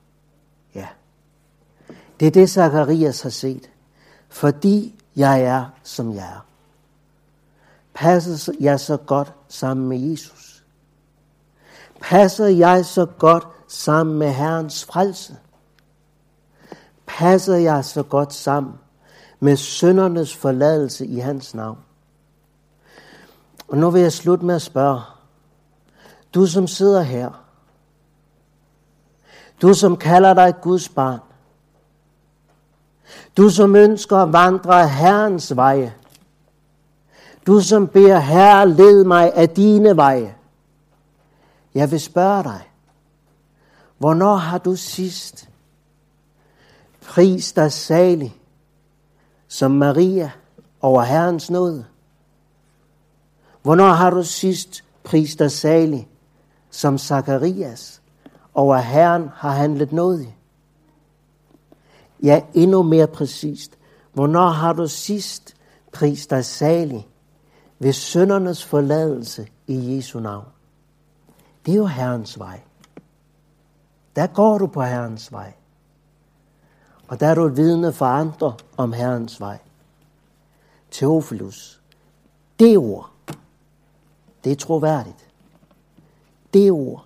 Ja. 0.75 0.87
Det 2.19 2.27
er 2.27 2.31
det, 2.31 2.49
Zacharias 2.49 3.21
har 3.21 3.29
set. 3.29 3.69
Fordi 4.29 4.95
jeg 5.15 5.43
er, 5.43 5.65
som 5.83 6.13
jeg 6.15 6.23
er. 6.23 6.45
Passer 7.93 8.53
jeg 8.59 8.79
så 8.79 8.97
godt 8.97 9.33
sammen 9.47 9.87
med 9.87 9.97
Jesus? 9.97 10.63
Passer 12.01 12.47
jeg 12.47 12.85
så 12.85 13.05
godt 13.05 13.47
sammen 13.67 14.17
med 14.17 14.31
Herrens 14.31 14.85
frelse? 14.85 15.37
Passer 17.05 17.55
jeg 17.55 17.85
så 17.85 18.03
godt 18.03 18.33
sammen 18.33 18.73
med 19.39 19.55
søndernes 19.55 20.35
forladelse 20.35 21.05
i 21.05 21.19
hans 21.19 21.55
navn? 21.55 21.77
Og 23.69 23.77
nu 23.77 23.89
vil 23.89 24.01
jeg 24.01 24.13
slutte 24.13 24.45
med 24.45 24.55
at 24.55 24.61
spørge. 24.61 25.01
Du 26.33 26.45
som 26.45 26.67
sidder 26.67 27.01
her. 27.01 27.45
Du 29.61 29.73
som 29.73 29.97
kalder 29.97 30.33
dig 30.33 30.53
Guds 30.61 30.89
barn. 30.89 31.19
Du 33.37 33.49
som 33.49 33.75
ønsker 33.75 34.17
at 34.17 34.33
vandre 34.33 34.87
Herrens 34.89 35.55
veje. 35.55 35.93
Du 37.47 37.61
som 37.61 37.87
beder 37.87 38.19
Herre, 38.19 38.69
led 38.69 39.03
mig 39.03 39.33
af 39.33 39.49
dine 39.49 39.97
veje. 39.97 40.35
Jeg 41.73 41.91
vil 41.91 41.99
spørge 41.99 42.43
dig, 42.43 42.69
hvornår 43.97 44.35
har 44.35 44.57
du 44.57 44.75
sidst 44.75 45.49
pris 47.01 47.53
dig 47.53 47.71
salig 47.71 48.35
som 49.47 49.71
Maria 49.71 50.31
over 50.81 51.01
Herrens 51.01 51.49
nåde? 51.49 51.85
Hvornår 53.69 53.89
har 53.89 54.09
du 54.09 54.23
sidst 54.23 54.83
prist 55.03 55.39
dig 55.39 55.51
salig 55.51 56.09
som 56.69 56.97
Zakarias 56.97 58.01
over 58.53 58.77
Herren 58.77 59.29
har 59.33 59.51
handlet 59.51 59.91
noget? 59.91 60.33
Ja, 62.23 62.41
endnu 62.53 62.83
mere 62.83 63.07
præcist. 63.07 63.77
Hvornår 64.13 64.47
har 64.49 64.73
du 64.73 64.87
sidst 64.87 65.55
prist 65.91 66.29
dig 66.29 66.45
salig 66.45 67.07
ved 67.79 67.93
søndernes 67.93 68.65
forladelse 68.65 69.47
i 69.67 69.95
Jesu 69.95 70.19
navn? 70.19 70.45
Det 71.65 71.71
er 71.71 71.77
jo 71.77 71.85
Herrens 71.85 72.39
vej. 72.39 72.61
Der 74.15 74.27
går 74.27 74.57
du 74.57 74.67
på 74.67 74.81
Herrens 74.81 75.31
vej. 75.31 75.53
Og 77.07 77.19
der 77.19 77.27
er 77.27 77.35
du 77.35 77.45
et 77.45 77.57
vidne 77.57 77.93
for 77.93 78.05
andre 78.05 78.53
om 78.77 78.93
Herrens 78.93 79.39
vej. 79.39 79.57
Teofilus. 80.91 81.81
Det 82.59 82.77
ord, 82.77 83.09
det 84.43 84.51
er 84.51 84.55
troværdigt. 84.55 85.29
Det 86.53 86.71
ord, 86.71 87.05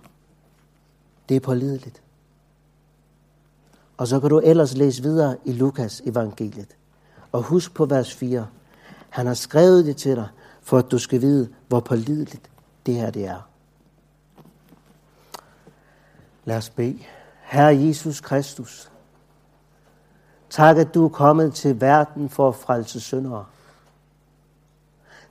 det 1.28 1.36
er 1.36 1.40
pålideligt. 1.40 2.02
Og 3.96 4.08
så 4.08 4.20
kan 4.20 4.30
du 4.30 4.38
ellers 4.38 4.76
læse 4.76 5.02
videre 5.02 5.36
i 5.44 5.52
Lukas 5.52 6.02
evangeliet. 6.04 6.76
Og 7.32 7.42
husk 7.42 7.74
på 7.74 7.84
vers 7.84 8.14
4. 8.14 8.46
Han 9.10 9.26
har 9.26 9.34
skrevet 9.34 9.84
det 9.84 9.96
til 9.96 10.16
dig, 10.16 10.28
for 10.62 10.78
at 10.78 10.90
du 10.90 10.98
skal 10.98 11.20
vide, 11.20 11.48
hvor 11.68 11.80
pålideligt 11.80 12.50
det 12.86 12.94
her 12.94 13.10
det 13.10 13.24
er. 13.24 13.48
Lad 16.44 16.56
os 16.56 16.70
bede. 16.70 16.98
Herre 17.42 17.76
Jesus 17.76 18.20
Kristus, 18.20 18.90
tak 20.50 20.76
at 20.76 20.94
du 20.94 21.04
er 21.04 21.08
kommet 21.08 21.54
til 21.54 21.80
verden 21.80 22.28
for 22.28 22.48
at 22.48 22.54
frelse 22.54 23.00
syndere. 23.00 23.44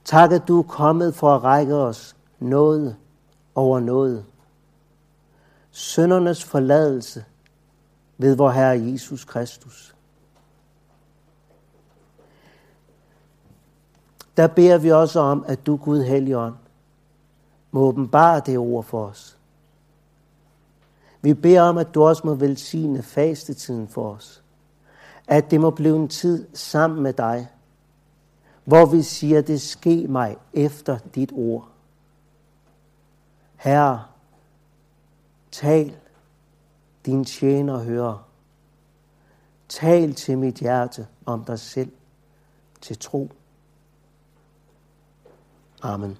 Tak 0.06 0.32
at 0.32 0.48
du 0.48 0.60
er 0.60 0.64
kommet 0.64 1.16
for 1.16 1.36
at 1.36 1.44
række 1.44 1.76
os 1.76 2.16
noget 2.40 2.96
over 3.56 3.80
noget. 3.80 4.26
Søndernes 5.72 6.44
forladelse 6.44 7.26
ved 8.18 8.36
vor 8.36 8.50
Herre 8.50 8.82
Jesus 8.92 9.26
Kristus. 9.26 9.96
Der 14.38 14.48
beder 14.48 14.78
vi 14.78 14.92
også 14.92 15.20
om, 15.20 15.46
at 15.48 15.66
du, 15.66 15.76
Gud 15.76 16.04
Helligånd, 16.04 16.56
må 17.72 17.82
åbenbare 17.82 18.42
det 18.46 18.58
ord 18.58 18.84
for 18.84 19.06
os. 19.06 19.38
Vi 21.22 21.34
beder 21.34 21.62
om, 21.62 21.78
at 21.78 21.94
du 21.94 22.04
også 22.04 22.22
må 22.26 22.34
velsigne 22.34 23.04
fastetiden 23.04 23.88
for 23.88 24.14
os. 24.14 24.44
At 25.28 25.52
det 25.52 25.62
må 25.62 25.70
blive 25.70 25.96
en 25.96 26.08
tid 26.08 26.48
sammen 26.54 27.04
med 27.04 27.14
dig, 27.14 27.48
hvor 28.64 28.86
vi 28.86 29.02
siger, 29.02 29.42
det 29.42 29.62
ske 29.62 30.08
mig 30.08 30.38
efter 30.54 30.98
dit 31.16 31.32
ord. 31.36 31.68
Herre, 33.56 34.04
Tal, 35.52 35.98
din 37.06 37.26
tjener 37.26 37.84
hører. 37.84 38.28
Tal 39.70 40.14
til 40.14 40.38
mit 40.38 40.56
hjerte 40.56 41.08
om 41.26 41.46
dig 41.46 41.60
selv 41.60 41.92
til 42.82 43.00
tro. 43.00 43.32
Amen. 45.82 46.18